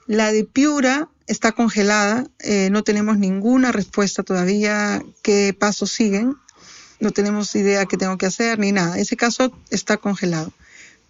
La 0.07 0.33
de 0.33 0.45
Piura 0.45 1.09
está 1.27 1.53
congelada, 1.53 2.27
eh, 2.41 2.69
no 2.71 2.85
tenemos 2.85 3.19
ninguna 3.19 3.73
respuesta 3.73 4.23
todavía 4.23 5.03
qué 5.23 5.55
pasos 5.59 5.91
siguen, 5.91 6.37
no 7.01 7.11
tenemos 7.11 7.55
idea 7.55 7.87
qué 7.87 7.97
tengo 7.97 8.17
que 8.17 8.27
hacer 8.27 8.59
ni 8.59 8.73
nada. 8.73 8.99
Ese 8.99 9.17
caso 9.17 9.53
está 9.71 9.97
congelado. 9.97 10.53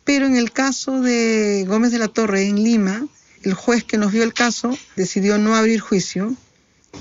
Pero 0.04 0.26
en 0.26 0.36
el 0.36 0.52
caso 0.52 1.00
de 1.00 1.64
Gómez 1.66 1.92
de 1.92 1.98
la 1.98 2.08
Torre 2.08 2.46
en 2.46 2.62
Lima, 2.62 3.06
el 3.42 3.54
juez 3.54 3.84
que 3.84 3.98
nos 3.98 4.12
vio 4.12 4.22
el 4.22 4.32
caso 4.32 4.76
decidió 4.96 5.38
no 5.38 5.54
abrir 5.54 5.80
juicio, 5.80 6.34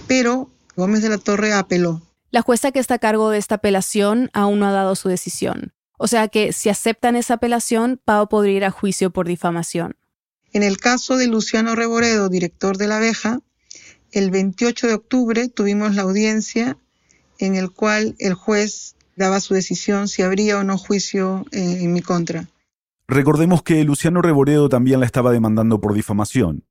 pero 0.07 0.49
Gómez 0.75 1.01
de 1.01 1.09
la 1.09 1.17
Torre 1.17 1.53
apeló. 1.53 2.01
La 2.31 2.41
jueza 2.41 2.71
que 2.71 2.79
está 2.79 2.95
a 2.95 2.99
cargo 2.99 3.29
de 3.29 3.37
esta 3.37 3.55
apelación 3.55 4.29
aún 4.33 4.59
no 4.59 4.67
ha 4.67 4.71
dado 4.71 4.95
su 4.95 5.07
decisión. 5.07 5.73
O 5.97 6.07
sea 6.07 6.27
que 6.27 6.51
si 6.51 6.69
aceptan 6.69 7.15
esa 7.15 7.35
apelación, 7.35 8.01
Pau 8.03 8.27
podría 8.27 8.57
ir 8.57 8.65
a 8.65 8.71
juicio 8.71 9.11
por 9.11 9.27
difamación. 9.27 9.95
En 10.55 10.63
el 10.63 10.77
caso 10.77 11.17
de 11.17 11.27
Luciano 11.27 11.75
Reboredo, 11.75 12.29
director 12.29 12.77
de 12.77 12.87
La 12.87 12.95
Abeja, 12.95 13.41
el 14.13 14.31
28 14.31 14.87
de 14.87 14.93
octubre 14.93 15.49
tuvimos 15.49 15.95
la 15.95 16.03
audiencia 16.03 16.77
en 17.39 17.55
el 17.55 17.71
cual 17.71 18.15
el 18.19 18.35
juez 18.35 18.95
daba 19.17 19.41
su 19.41 19.53
decisión 19.53 20.07
si 20.07 20.21
habría 20.21 20.57
o 20.57 20.63
no 20.63 20.77
juicio 20.77 21.43
eh, 21.51 21.79
en 21.81 21.91
mi 21.91 22.01
contra. 22.01 22.47
Recordemos 23.05 23.63
que 23.63 23.83
Luciano 23.83 24.21
Reboredo 24.21 24.69
también 24.69 25.01
la 25.01 25.05
estaba 25.05 25.33
demandando 25.33 25.81
por 25.81 25.93
difamación. 25.93 26.63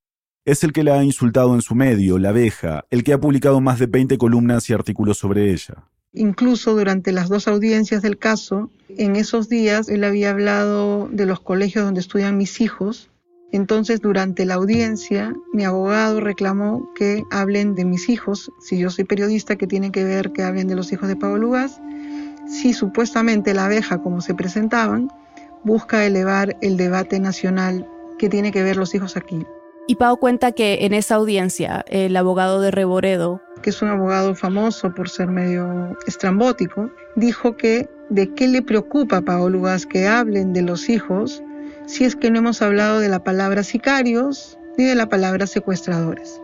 Es 0.47 0.65
el 0.65 0.73
que 0.73 0.83
la 0.83 0.95
ha 0.95 1.05
insultado 1.05 1.55
en 1.55 1.61
su 1.61 1.75
medio, 1.75 2.17
La 2.19 2.31
Abeja, 2.31 2.87
el 2.89 3.05
que 3.05 3.13
ha 3.13 3.21
publicado 3.21 3.61
más 3.61 3.79
de 3.79 3.85
20 3.85 4.17
columnas 4.17 4.71
y 4.71 4.73
artículos 4.73 5.19
sobre 5.19 5.53
ella. 5.53 5.85
Incluso 6.15 6.75
durante 6.75 7.13
las 7.13 7.29
dos 7.29 7.49
audiencias 7.49 8.01
del 8.01 8.17
caso, 8.17 8.71
en 8.89 9.17
esos 9.17 9.51
días 9.51 9.91
él 9.91 10.05
había 10.05 10.31
hablado 10.31 11.07
de 11.13 11.27
los 11.27 11.41
colegios 11.41 11.85
donde 11.85 12.01
estudian 12.01 12.39
mis 12.39 12.63
hijos. 12.63 13.11
Entonces, 13.55 14.01
durante 14.01 14.45
la 14.47 14.55
audiencia, 14.55 15.33
mi 15.53 15.63
abogado 15.63 16.19
reclamó 16.19 16.93
que 16.97 17.23
hablen 17.31 17.77
de 17.77 17.85
mis 17.85 18.09
hijos. 18.09 18.51
Si 18.59 18.77
yo 18.79 18.91
soy 18.91 19.05
periodista, 19.05 19.55
que 19.55 19.69
tiene 19.69 19.93
que 19.93 20.03
ver 20.03 20.33
que 20.33 20.43
hablen 20.43 20.67
de 20.67 20.75
los 20.75 20.93
hijos 20.93 21.07
de 21.07 21.15
Pablo 21.15 21.39
Lugas. 21.39 21.81
Si 22.49 22.73
supuestamente 22.73 23.55
la 23.55 23.67
abeja, 23.67 24.03
como 24.03 24.21
se 24.23 24.35
presentaban, 24.35 25.09
busca 25.63 26.05
elevar 26.05 26.57
el 26.63 26.77
debate 26.77 27.21
nacional 27.21 27.89
que 28.19 28.29
tiene 28.29 28.51
que 28.51 28.65
ver 28.65 28.77
los 28.77 28.93
hijos 28.93 29.17
aquí. 29.17 29.47
Y 29.87 29.95
Pau 29.95 30.17
cuenta 30.17 30.51
que 30.51 30.85
en 30.85 30.93
esa 30.93 31.15
audiencia 31.15 31.85
el 31.89 32.17
abogado 32.17 32.61
de 32.61 32.73
Reboredo, 32.73 33.41
que 33.63 33.71
es 33.71 33.81
un 33.83 33.89
abogado 33.89 34.35
famoso 34.35 34.93
por 34.93 35.09
ser 35.09 35.29
medio 35.29 35.97
estrambótico, 36.09 36.91
dijo 37.15 37.57
que 37.57 37.89
de 38.11 38.35
qué 38.35 38.49
le 38.49 38.63
preocupa 38.63 39.19
a 39.19 39.23
Pau 39.23 39.49
Lugas 39.49 39.87
que 39.87 40.09
hablen 40.09 40.53
de 40.53 40.63
los 40.63 40.89
hijos 40.89 41.41
si 41.87 42.05
es 42.05 42.17
que 42.17 42.31
no 42.31 42.39
hemos 42.39 42.63
hablado 42.63 43.01
de 43.01 43.09
la 43.09 43.23
palabra 43.23 43.63
sicarios 43.63 44.59
ni 44.77 44.85
de 44.85 44.95
la 44.95 45.09
palabra 45.09 45.47
secuestradores. 45.47 46.41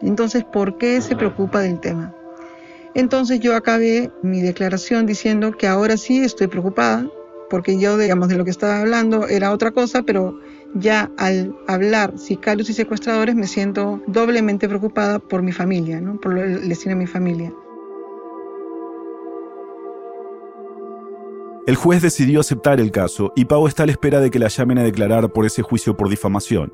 Entonces, 0.00 0.44
¿por 0.44 0.78
qué 0.78 1.00
se 1.00 1.16
preocupa 1.16 1.60
del 1.60 1.80
tema? 1.80 2.14
Entonces 2.94 3.40
yo 3.40 3.56
acabé 3.56 4.10
mi 4.22 4.42
declaración 4.42 5.06
diciendo 5.06 5.56
que 5.56 5.66
ahora 5.66 5.96
sí 5.96 6.18
estoy 6.18 6.48
preocupada 6.48 7.08
porque 7.48 7.78
yo, 7.78 7.96
digamos, 7.98 8.28
de 8.28 8.36
lo 8.36 8.44
que 8.44 8.50
estaba 8.50 8.80
hablando 8.80 9.28
era 9.28 9.52
otra 9.52 9.72
cosa, 9.72 10.02
pero 10.02 10.38
ya 10.74 11.10
al 11.18 11.54
hablar 11.68 12.18
sicarios 12.18 12.70
y 12.70 12.72
secuestradores 12.72 13.34
me 13.34 13.46
siento 13.46 14.02
doblemente 14.06 14.68
preocupada 14.68 15.18
por 15.18 15.42
mi 15.42 15.52
familia, 15.52 16.00
¿no? 16.00 16.18
por 16.18 16.38
el 16.38 16.68
destino 16.68 16.94
de 16.94 17.00
mi 17.00 17.06
familia. 17.06 17.52
El 21.64 21.76
juez 21.76 22.02
decidió 22.02 22.40
aceptar 22.40 22.80
el 22.80 22.90
caso 22.90 23.32
y 23.36 23.44
Pau 23.44 23.68
está 23.68 23.84
a 23.84 23.86
la 23.86 23.92
espera 23.92 24.18
de 24.18 24.30
que 24.30 24.40
la 24.40 24.48
llamen 24.48 24.78
a 24.78 24.82
declarar 24.82 25.32
por 25.32 25.46
ese 25.46 25.62
juicio 25.62 25.96
por 25.96 26.08
difamación. 26.08 26.72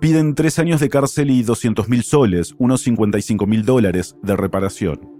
Piden 0.00 0.36
tres 0.36 0.60
años 0.60 0.78
de 0.78 0.88
cárcel 0.88 1.30
y 1.30 1.42
200 1.42 1.88
mil 1.88 2.04
soles, 2.04 2.54
unos 2.56 2.82
55 2.82 3.46
mil 3.46 3.64
dólares, 3.64 4.14
de 4.22 4.36
reparación. 4.36 5.10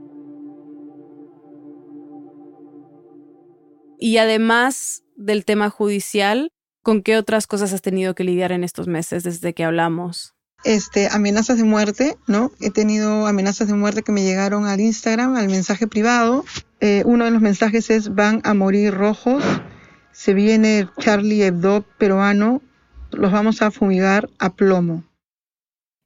Y 3.98 4.18
además 4.18 5.02
del 5.16 5.44
tema 5.44 5.68
judicial, 5.68 6.52
¿con 6.84 7.02
qué 7.02 7.16
otras 7.16 7.48
cosas 7.48 7.72
has 7.72 7.82
tenido 7.82 8.14
que 8.14 8.22
lidiar 8.22 8.52
en 8.52 8.62
estos 8.62 8.86
meses 8.86 9.24
desde 9.24 9.52
que 9.52 9.64
hablamos? 9.64 10.36
Este, 10.62 11.08
amenazas 11.08 11.56
de 11.58 11.64
muerte, 11.64 12.16
¿no? 12.28 12.52
He 12.60 12.70
tenido 12.70 13.26
amenazas 13.26 13.66
de 13.66 13.74
muerte 13.74 14.04
que 14.04 14.12
me 14.12 14.22
llegaron 14.22 14.66
al 14.66 14.78
Instagram, 14.78 15.34
al 15.34 15.48
mensaje 15.48 15.88
privado. 15.88 16.44
Eh, 16.80 17.02
uno 17.04 17.24
de 17.24 17.30
los 17.30 17.42
mensajes 17.42 17.90
es 17.90 18.14
van 18.14 18.40
a 18.44 18.54
morir 18.54 18.94
rojos, 18.94 19.42
se 20.12 20.34
viene 20.34 20.88
Charlie 20.98 21.42
Hebdo 21.42 21.84
peruano, 21.98 22.62
los 23.10 23.32
vamos 23.32 23.62
a 23.62 23.70
fumigar 23.70 24.28
a 24.38 24.54
plomo. 24.54 25.04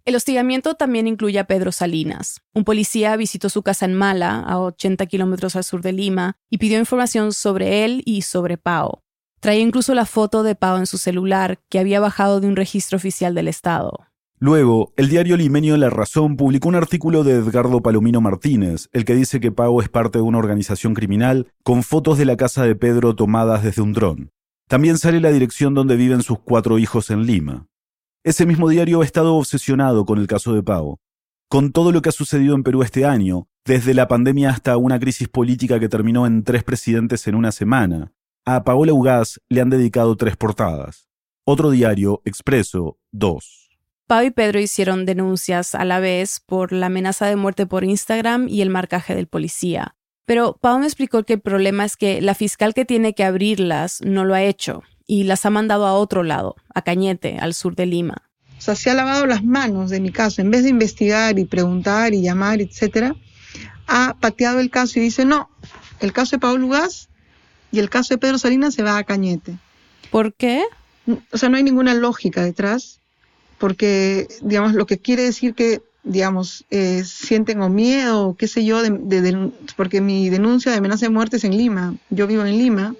El 0.05 0.17
hostigamiento 0.17 0.75
también 0.75 1.07
incluye 1.07 1.39
a 1.39 1.45
Pedro 1.45 1.71
Salinas. 1.71 2.41
Un 2.55 2.65
policía 2.65 3.15
visitó 3.17 3.49
su 3.49 3.63
casa 3.63 3.85
en 3.85 3.95
Mala, 3.95 4.41
a 4.41 4.59
80 4.59 5.07
kilómetros 5.07 5.55
al 5.55 5.63
sur 5.63 5.81
de 5.81 5.93
Lima, 5.93 6.37
y 6.51 6.59
pidió 6.59 6.79
información 6.79 7.33
sobre 7.33 7.85
él 7.85 8.03
y 8.05 8.23
sobre 8.23 8.59
Pau. 8.59 9.01
Traía 9.41 9.61
incluso 9.61 9.95
la 9.95 10.07
foto 10.07 10.43
de 10.43 10.57
Pau 10.57 10.77
en 10.79 10.87
su 10.87 10.99
celular, 10.99 11.61
que 11.69 11.79
había 11.79 12.01
bajado 12.01 12.41
de 12.41 12.49
un 12.49 12.57
registro 12.57 12.97
oficial 12.97 13.35
del 13.35 13.47
Estado. 13.47 14.07
Luego, 14.43 14.93
el 14.97 15.09
diario 15.09 15.37
limeño 15.37 15.77
La 15.77 15.89
Razón 15.89 16.37
publicó 16.37 16.69
un 16.69 16.75
artículo 16.75 17.23
de 17.23 17.35
Edgardo 17.35 17.81
Palomino 17.81 18.21
Martínez, 18.21 18.89
el 18.91 19.05
que 19.05 19.15
dice 19.15 19.39
que 19.39 19.53
Pau 19.53 19.81
es 19.81 19.89
parte 19.89 20.19
de 20.19 20.23
una 20.23 20.39
organización 20.39 20.95
criminal, 20.95 21.47
con 21.63 21.85
fotos 21.85 22.19
de 22.19 22.25
la 22.25 22.37
casa 22.37 22.65
de 22.65 22.75
Pedro 22.75 23.15
tomadas 23.15 23.63
desde 23.63 23.83
un 23.83 23.93
dron. 23.93 24.33
También 24.67 24.99
sale 24.99 25.21
la 25.21 25.31
dirección 25.31 25.75
donde 25.75 25.95
viven 25.95 26.25
sus 26.25 26.41
cuatro 26.41 26.81
hijos 26.81 27.11
en 27.11 27.25
Lima. 27.25 27.69
Ese 28.25 28.45
mismo 28.45 28.69
diario 28.69 29.03
ha 29.03 29.05
estado 29.05 29.37
obsesionado 29.37 30.05
con 30.05 30.19
el 30.19 30.27
caso 30.27 30.53
de 30.55 30.65
Pau, 30.65 30.99
con 31.49 31.71
todo 31.71 31.93
lo 31.93 32.03
que 32.03 32.09
ha 32.09 32.13
sucedido 32.13 32.57
en 32.57 32.65
Perú 32.65 32.83
este 32.83 33.05
año, 33.05 33.47
desde 33.65 33.95
la 33.95 34.09
pandemia 34.09 34.51
hasta 34.51 34.77
una 34.77 34.99
crisis 34.99 35.29
política 35.29 35.79
que 35.79 35.89
terminó 35.89 36.27
en 36.27 36.43
tres 36.43 36.65
presidentes 36.65 37.29
en 37.29 37.37
una 37.37 37.53
semana. 37.53 38.13
A 38.45 38.65
Paola 38.65 38.93
Ugaz 38.93 39.39
le 39.49 39.61
han 39.61 39.71
dedicado 39.71 40.17
tres 40.17 40.37
portadas. 40.37 41.09
Otro 41.47 41.71
diario, 41.71 42.23
Expreso, 42.25 42.99
dos. 43.13 43.62
Pau 44.13 44.25
y 44.25 44.31
Pedro 44.31 44.61
hicieron 44.61 45.07
denuncias 45.07 45.75
a 45.75 45.87
la 45.87 45.99
vez 45.99 46.43
por 46.45 46.71
la 46.73 46.89
amenaza 46.89 47.25
de 47.25 47.37
muerte 47.37 47.65
por 47.65 47.83
Instagram 47.83 48.47
y 48.47 48.61
el 48.61 48.69
marcaje 48.69 49.15
del 49.15 49.27
policía. 49.27 49.97
Pero 50.27 50.59
Pau 50.61 50.79
me 50.79 50.85
explicó 50.85 51.23
que 51.23 51.33
el 51.33 51.41
problema 51.41 51.87
es 51.87 51.97
que 51.97 52.21
la 52.21 52.35
fiscal 52.35 52.75
que 52.75 52.85
tiene 52.85 53.15
que 53.15 53.25
abrirlas 53.25 54.03
no 54.03 54.27
lo 54.27 54.35
ha 54.35 54.43
hecho 54.43 54.83
y 55.07 55.25
las 55.25 55.47
ha 55.47 55.51
mandado 55.51 55.87
a 55.87 55.95
otro 55.95 56.25
lado, 56.25 56.57
a 56.75 56.83
Cañete, 56.83 57.39
al 57.39 57.55
sur 57.55 57.75
de 57.75 57.87
Lima. 57.87 58.31
O 58.59 58.61
sea, 58.61 58.75
se 58.75 58.91
ha 58.91 58.95
lavado 58.95 59.25
las 59.25 59.45
manos 59.45 59.89
de 59.89 60.01
mi 60.01 60.13
caso. 60.13 60.43
En 60.43 60.51
vez 60.51 60.65
de 60.65 60.69
investigar 60.69 61.39
y 61.39 61.47
preguntar 61.47 62.13
y 62.13 62.21
llamar, 62.21 62.61
etcétera, 62.61 63.17
ha 63.87 64.19
pateado 64.21 64.61
el 64.61 64.69
caso 64.69 64.99
y 64.99 65.05
dice, 65.05 65.25
no, 65.25 65.49
el 66.01 66.13
caso 66.13 66.37
de 66.37 66.41
Pablo 66.41 66.69
Gas 66.69 67.09
y 67.71 67.79
el 67.79 67.89
caso 67.89 68.13
de 68.13 68.19
Pedro 68.19 68.37
Salinas 68.37 68.75
se 68.75 68.83
va 68.83 68.99
a 68.99 69.05
Cañete. 69.05 69.57
¿Por 70.11 70.35
qué? 70.35 70.65
O 71.31 71.39
sea, 71.39 71.49
no 71.49 71.57
hay 71.57 71.63
ninguna 71.63 71.95
lógica 71.95 72.45
detrás, 72.45 73.01
porque, 73.63 74.27
digamos, 74.41 74.73
lo 74.75 74.87
que 74.87 74.99
quiere 74.99 75.23
decir 75.23 75.55
que, 75.55 75.83
digamos, 76.03 76.65
eh, 76.71 77.05
sienten 77.05 77.63
o 77.63 77.69
miedo, 77.69 78.27
o 78.27 78.37
qué 78.37 78.49
sé 78.49 78.65
yo, 78.65 78.83
porque 79.77 80.01
mi 80.01 80.31
denuncia 80.31 80.73
de 80.73 80.79
amenaza 80.79 81.07
de 81.07 81.11
muerte 81.11 81.37
es 81.37 81.45
en 81.45 81.57
Lima. 81.57 81.95
Yo 82.11 82.27
vivo 82.27 82.45
en 82.45 82.59
Lima 82.59 82.97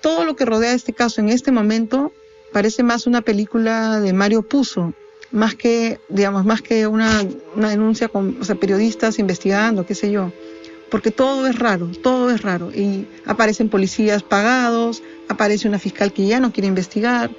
todo 0.00 0.24
lo 0.24 0.36
que 0.36 0.46
rodea 0.46 0.72
este 0.72 0.94
caso 0.94 1.20
en 1.20 1.28
este 1.28 1.52
momento 1.52 2.12
parece 2.50 2.82
más 2.82 3.06
una 3.06 3.20
película 3.20 4.00
de 4.00 4.14
Mario 4.14 4.40
Puzo, 4.40 4.94
más 5.32 5.54
que, 5.54 6.00
digamos, 6.08 6.46
más 6.46 6.62
que 6.62 6.86
una, 6.86 7.22
denuncia 7.54 8.08
con 8.08 8.38
periodistas 8.58 9.18
investigando, 9.18 9.84
qué 9.84 9.94
sé 9.94 10.10
yo. 10.10 10.32
Porque 10.90 11.10
todo 11.10 11.46
es 11.46 11.58
raro, 11.58 11.88
todo 12.02 12.30
es 12.30 12.40
raro. 12.40 12.72
Y 12.72 13.06
aparecen 13.26 13.68
policías 13.68 14.22
pagados, 14.22 15.02
aparece 15.28 15.68
una 15.68 15.78
fiscal 15.78 16.14
que 16.14 16.26
ya 16.26 16.40
no 16.40 16.54
quiere 16.54 16.68
investigar. 16.68 17.30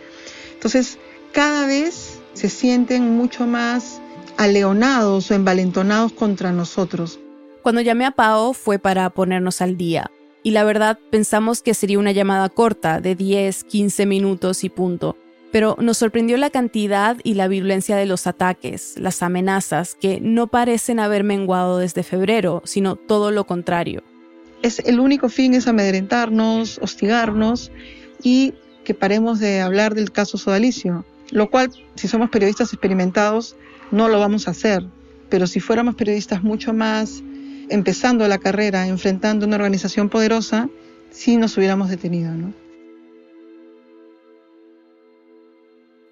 Entonces, 0.54 1.00
cada 1.32 1.66
vez 1.66 2.19
se 2.40 2.48
sienten 2.48 3.18
mucho 3.18 3.46
más 3.46 4.02
aleonados 4.38 5.30
o 5.30 5.34
envalentonados 5.34 6.14
contra 6.14 6.54
nosotros. 6.54 7.20
Cuando 7.64 7.82
llamé 7.82 8.06
a 8.06 8.12
Pao 8.12 8.54
fue 8.54 8.80
para 8.80 9.10
ponernos 9.10 9.62
al 9.62 9.76
día 9.76 10.10
y 10.42 10.52
la 10.52 10.64
verdad 10.64 10.98
pensamos 11.10 11.62
que 11.62 11.74
sería 11.74 12.00
una 12.00 12.14
llamada 12.14 12.48
corta 12.48 13.02
de 13.02 13.16
10, 13.16 13.66
15 13.66 14.06
minutos 14.06 14.64
y 14.64 14.70
punto. 14.70 15.18
Pero 15.52 15.76
nos 15.82 15.98
sorprendió 15.98 16.38
la 16.38 16.50
cantidad 16.50 17.18
y 17.26 17.34
la 17.34 17.50
violencia 17.50 17.98
de 17.98 18.06
los 18.06 18.26
ataques, 18.26 18.94
las 18.98 19.22
amenazas, 19.22 19.98
que 20.00 20.22
no 20.22 20.48
parecen 20.48 21.02
haber 21.02 21.26
menguado 21.26 21.80
desde 21.80 22.04
febrero, 22.04 22.62
sino 22.64 22.96
todo 22.96 23.32
lo 23.32 23.46
contrario. 23.48 24.02
Es, 24.62 24.80
el 24.80 25.02
único 25.02 25.28
fin 25.28 25.56
es 25.56 25.68
amedrentarnos, 25.68 26.80
hostigarnos 26.82 27.70
y 28.24 28.54
que 28.86 28.94
paremos 28.94 29.40
de 29.40 29.60
hablar 29.60 29.94
del 29.94 30.14
caso 30.14 30.38
sodalicio, 30.38 31.04
lo 31.32 31.50
cual, 31.50 31.72
si 31.96 32.08
somos 32.08 32.30
periodistas 32.30 32.74
experimentados, 32.74 33.56
no 33.92 34.08
lo 34.08 34.20
vamos 34.20 34.48
a 34.48 34.52
hacer. 34.52 34.86
Pero 35.30 35.48
si 35.48 35.60
fuéramos 35.60 35.96
periodistas 35.96 36.44
mucho 36.44 36.74
más 36.74 37.24
empezando 37.70 38.28
la 38.28 38.40
carrera, 38.40 38.88
enfrentando 38.88 39.46
una 39.46 39.56
organización 39.56 40.10
poderosa, 40.10 40.70
si 41.12 41.38
nos 41.38 41.58
hubiéramos 41.58 41.90
detenido. 41.90 42.34
¿no? 42.34 42.54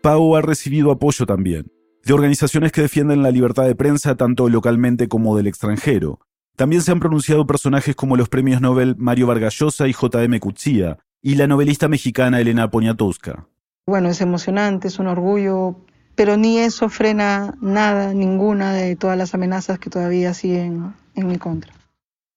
Pau 0.01 0.35
ha 0.35 0.41
recibido 0.41 0.91
apoyo 0.91 1.25
también, 1.25 1.71
de 2.05 2.13
organizaciones 2.13 2.71
que 2.71 2.81
defienden 2.81 3.23
la 3.23 3.31
libertad 3.31 3.65
de 3.65 3.75
prensa 3.75 4.15
tanto 4.15 4.49
localmente 4.49 5.07
como 5.07 5.35
del 5.35 5.47
extranjero. 5.47 6.19
También 6.55 6.81
se 6.81 6.91
han 6.91 6.99
pronunciado 6.99 7.45
personajes 7.45 7.95
como 7.95 8.17
los 8.17 8.29
premios 8.29 8.61
Nobel 8.61 8.95
Mario 8.97 9.27
Vargallosa 9.27 9.87
y 9.87 9.93
J.M. 9.93 10.39
Cuchilla, 10.39 10.97
y 11.21 11.35
la 11.35 11.47
novelista 11.47 11.87
mexicana 11.87 12.39
Elena 12.39 12.69
Poniatowska. 12.69 13.47
Bueno, 13.89 14.09
es 14.09 14.19
emocionante, 14.19 14.89
es 14.89 14.99
un 14.99 15.07
orgullo, 15.07 15.77
pero 16.15 16.35
ni 16.35 16.57
eso 16.57 16.89
frena 16.89 17.55
nada, 17.61 18.13
ninguna 18.13 18.73
de 18.73 18.97
todas 18.97 19.17
las 19.17 19.33
amenazas 19.33 19.79
que 19.79 19.89
todavía 19.89 20.33
siguen 20.33 20.93
en 21.15 21.27
mi 21.27 21.37
contra. 21.37 21.71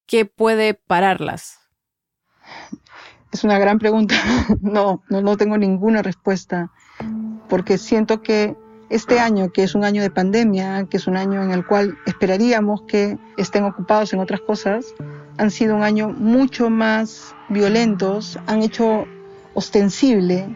¿Qué 0.06 0.26
puede 0.26 0.74
pararlas? 0.74 1.58
Es 3.32 3.42
una 3.42 3.58
gran 3.58 3.80
pregunta. 3.80 4.14
No, 4.62 5.02
no, 5.08 5.22
no 5.22 5.36
tengo 5.36 5.58
ninguna 5.58 6.02
respuesta, 6.02 6.70
porque 7.48 7.78
siento 7.78 8.22
que 8.22 8.56
Este 8.88 9.18
año, 9.20 9.50
que 9.50 9.62
es 9.64 9.74
un 9.74 9.84
año 9.84 10.02
de 10.02 10.10
pandemia, 10.10 10.86
que 10.90 10.96
es 10.98 11.06
un 11.06 11.16
año 11.16 11.42
en 11.42 11.52
el 11.52 11.64
cual 11.64 11.96
esperaríamos 12.06 12.82
que 12.82 13.18
estén 13.36 13.64
ocupados 13.64 14.12
en 14.12 14.18
otras 14.18 14.40
cosas, 14.40 14.94
han 15.38 15.50
sido 15.50 15.76
un 15.76 15.82
año 15.82 16.08
mucho 16.08 16.70
más 16.70 17.34
violentos, 17.48 18.38
han 18.46 18.62
hecho 18.62 19.06
ostensible 19.54 20.48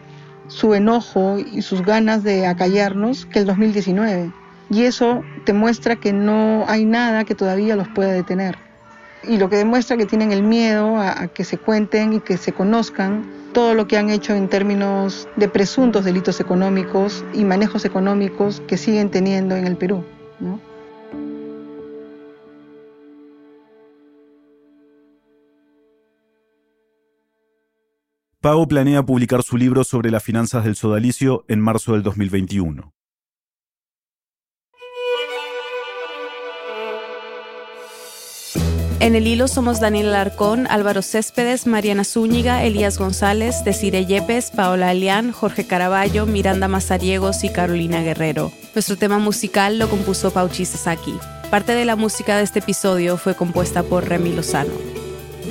su 0.47 0.73
enojo 0.73 1.37
y 1.39 1.61
sus 1.61 1.81
ganas 1.81 2.23
de 2.23 2.45
acallarnos 2.47 3.25
que 3.25 3.39
el 3.39 3.45
2019. 3.45 4.31
Y 4.69 4.83
eso 4.83 5.21
te 5.45 5.53
muestra 5.53 5.95
que 5.95 6.11
no 6.13 6.65
hay 6.67 6.85
nada 6.85 7.23
que 7.23 7.35
todavía 7.35 7.75
los 7.75 7.87
pueda 7.89 8.11
detener. 8.11 8.57
Y 9.23 9.37
lo 9.37 9.49
que 9.49 9.57
demuestra 9.57 9.97
que 9.97 10.05
tienen 10.05 10.31
el 10.31 10.43
miedo 10.43 10.97
a, 10.97 11.27
que 11.27 11.43
se 11.43 11.57
cuenten 11.57 12.13
y 12.13 12.19
que 12.19 12.37
se 12.37 12.51
conozcan 12.51 13.25
todo 13.53 13.73
lo 13.73 13.87
que 13.87 13.97
han 13.97 14.09
hecho 14.09 14.35
en 14.35 14.49
términos 14.49 15.27
de 15.35 15.47
presuntos 15.47 16.05
delitos 16.05 16.39
económicos 16.39 17.23
y 17.33 17.43
manejos 17.43 17.85
económicos 17.85 18.61
que 18.67 18.77
siguen 18.77 19.09
teniendo 19.09 19.55
en 19.55 19.65
el 19.65 19.77
Perú. 19.77 20.03
Pago 28.45 28.67
planea 28.67 29.03
publicar 29.03 29.41
su 29.41 29.57
libro 29.57 29.83
sobre 29.83 30.11
las 30.11 30.21
finanzas 30.21 30.65
del 30.65 30.75
sodalicio 30.75 31.45
en 31.47 31.59
marzo 31.59 31.93
del 31.93 32.03
2021. 32.03 32.93
En 38.99 39.15
el 39.15 39.25
hilo 39.25 39.47
somos 39.47 39.79
Daniel 39.79 40.09
Alarcón, 40.09 40.67
Álvaro 40.69 41.01
Céspedes, 41.01 41.65
Mariana 41.65 42.03
Zúñiga, 42.03 42.63
Elías 42.63 42.99
González, 42.99 43.63
Desire 43.65 44.05
Yepes, 44.05 44.51
Paola 44.51 44.89
Alián, 44.89 45.31
Jorge 45.31 45.65
Caraballo, 45.65 46.27
Miranda 46.27 46.67
Mazariegos 46.67 47.43
y 47.43 47.49
Carolina 47.49 48.03
Guerrero. 48.03 48.51
Nuestro 48.75 48.95
tema 48.95 49.17
musical 49.17 49.79
lo 49.79 49.89
compuso 49.89 50.29
Pauchi 50.29 50.65
Sasaki. 50.65 51.15
Parte 51.49 51.71
de 51.71 51.85
la 51.85 51.95
música 51.95 52.37
de 52.37 52.43
este 52.43 52.59
episodio 52.59 53.17
fue 53.17 53.33
compuesta 53.33 53.81
por 53.81 54.07
Remy 54.07 54.33
Lozano. 54.33 54.94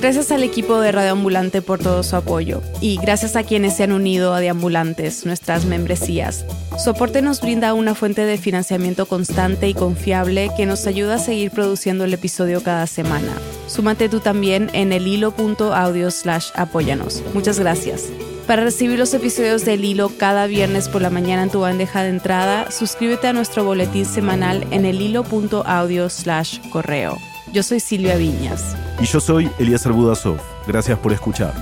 Gracias 0.01 0.31
al 0.31 0.43
equipo 0.43 0.79
de 0.79 0.91
Radio 0.91 1.13
Ambulante 1.13 1.61
por 1.61 1.79
todo 1.79 2.03
su 2.03 2.15
apoyo 2.15 2.61
y 2.81 2.97
gracias 2.97 3.35
a 3.35 3.43
quienes 3.43 3.75
se 3.75 3.83
han 3.83 3.91
unido 3.91 4.33
a 4.33 4.39
Deambulantes, 4.39 5.25
nuestras 5.25 5.65
membresías. 5.65 6.45
Su 6.77 6.91
aporte 6.91 7.21
nos 7.21 7.41
brinda 7.41 7.73
una 7.73 7.95
fuente 7.95 8.25
de 8.25 8.37
financiamiento 8.37 9.05
constante 9.05 9.67
y 9.67 9.73
confiable 9.73 10.51
que 10.57 10.65
nos 10.65 10.85
ayuda 10.85 11.15
a 11.15 11.19
seguir 11.19 11.49
produciendo 11.49 12.03
el 12.03 12.13
episodio 12.13 12.61
cada 12.61 12.85
semana. 12.87 13.31
Súmate 13.67 14.09
tú 14.09 14.19
también 14.19 14.69
en 14.73 14.91
el 14.91 15.07
hilo.audio 15.07 16.11
slash 16.11 16.49
apóyanos. 16.55 17.23
Muchas 17.33 17.59
gracias. 17.59 18.09
Para 18.45 18.63
recibir 18.63 18.99
los 18.99 19.13
episodios 19.15 19.65
del 19.65 19.83
hilo 19.85 20.11
cada 20.17 20.45
viernes 20.45 20.87
por 20.87 21.01
la 21.01 21.09
mañana 21.09 21.43
en 21.43 21.49
tu 21.49 21.61
bandeja 21.61 22.03
de 22.03 22.09
entrada, 22.09 22.69
suscríbete 22.69 23.27
a 23.27 23.33
nuestro 23.33 23.63
boletín 23.63 24.05
semanal 24.05 24.67
en 24.69 24.85
el 24.85 25.01
hilo.audio 25.01 26.09
slash 26.09 26.59
correo. 26.69 27.17
Yo 27.55 27.63
soy 27.63 27.79
Silvia 27.79 28.17
Viñas. 28.17 28.75
Y 28.99 29.05
yo 29.05 29.21
soy 29.21 29.49
Elías 29.57 29.87
Budasov. 29.87 30.37
Gracias 30.67 30.99
por 30.99 31.13
escuchar. 31.13 31.53